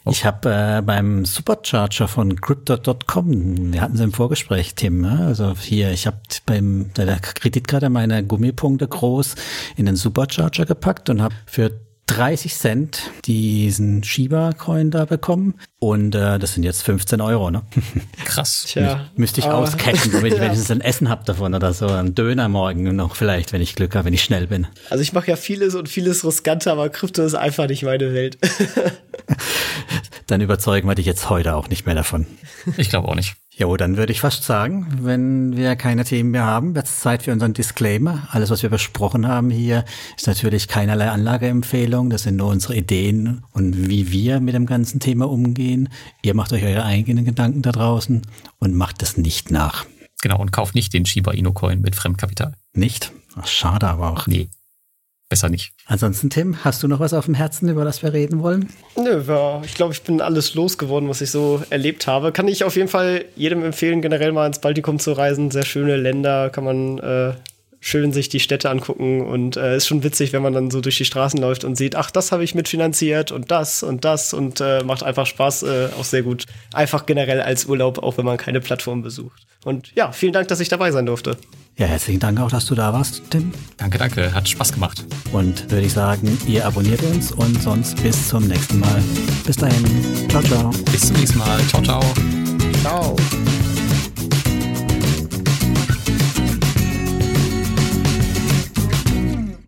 [0.06, 0.12] Oh.
[0.12, 5.26] Ich habe äh, beim Supercharger von Crypto.com, wir hatten es im Vorgespräch, Tim, ne?
[5.26, 9.36] also hier, ich habe beim der Kreditkarte meine Gummipunkte groß
[9.76, 11.72] in den Supercharger gepackt und habe für
[12.08, 15.56] 30 Cent diesen Shiba-Coin da bekommen.
[15.80, 17.64] Und äh, das sind jetzt 15 Euro, ne?
[18.26, 18.66] Krass.
[18.68, 20.46] Tja, Müsste ich auscashen, damit ich ja.
[20.46, 21.88] wenigstens ein Essen hab davon oder so.
[21.88, 24.68] Ein Döner morgen noch vielleicht, wenn ich Glück habe, wenn ich schnell bin.
[24.90, 28.38] Also ich mache ja vieles und vieles riskanter, aber Krypto ist einfach nicht meine Welt.
[30.28, 32.26] Dann überzeugen wir dich jetzt heute auch nicht mehr davon.
[32.78, 33.36] Ich glaube auch nicht.
[33.62, 37.22] Jo, dann würde ich fast sagen, wenn wir keine Themen mehr haben, wird es Zeit
[37.22, 38.28] für unseren Disclaimer.
[38.32, 39.86] Alles, was wir besprochen haben hier,
[40.18, 42.10] ist natürlich keinerlei Anlageempfehlung.
[42.10, 45.90] Das sind nur unsere Ideen und wie wir mit dem ganzen Thema umgehen.
[46.24, 48.24] Ihr macht euch eure eigenen Gedanken da draußen
[48.58, 49.86] und macht es nicht nach.
[50.24, 52.56] Genau, und kauft nicht den Shiba Inu Coin mit Fremdkapital.
[52.74, 53.12] Nicht?
[53.36, 54.26] Ach, schade aber auch.
[54.26, 54.50] Nee
[55.32, 55.72] besser nicht.
[55.86, 58.70] Ansonsten, Tim, hast du noch was auf dem Herzen, über das wir reden wollen?
[58.98, 62.34] Nö, ja, ich glaube, ich bin alles losgeworden, was ich so erlebt habe.
[62.34, 65.50] Kann ich auf jeden Fall jedem empfehlen, generell mal ins Baltikum zu reisen.
[65.50, 67.34] Sehr schöne Länder, kann man äh,
[67.82, 70.98] schön sich die Städte angucken und äh, ist schon witzig, wenn man dann so durch
[70.98, 74.62] die Straßen läuft und sieht, ach, das habe ich mitfinanziert und das und das und
[74.62, 76.46] äh, macht einfach Spaß, äh, auch sehr gut.
[76.74, 79.46] Einfach generell als Urlaub, auch wenn man keine Plattform besucht.
[79.66, 81.38] Und ja, vielen Dank, dass ich dabei sein durfte.
[81.78, 83.52] Ja, herzlichen Dank auch, dass du da warst, Tim.
[83.78, 84.34] Danke, danke.
[84.34, 85.04] Hat Spaß gemacht.
[85.32, 89.02] Und würde ich sagen, ihr abonniert uns und sonst bis zum nächsten Mal.
[89.46, 89.84] Bis dahin.
[90.30, 90.70] Ciao, ciao.
[90.92, 91.60] Bis zum nächsten Mal.
[91.70, 92.04] Ciao, ciao.
[92.84, 93.16] Ciao.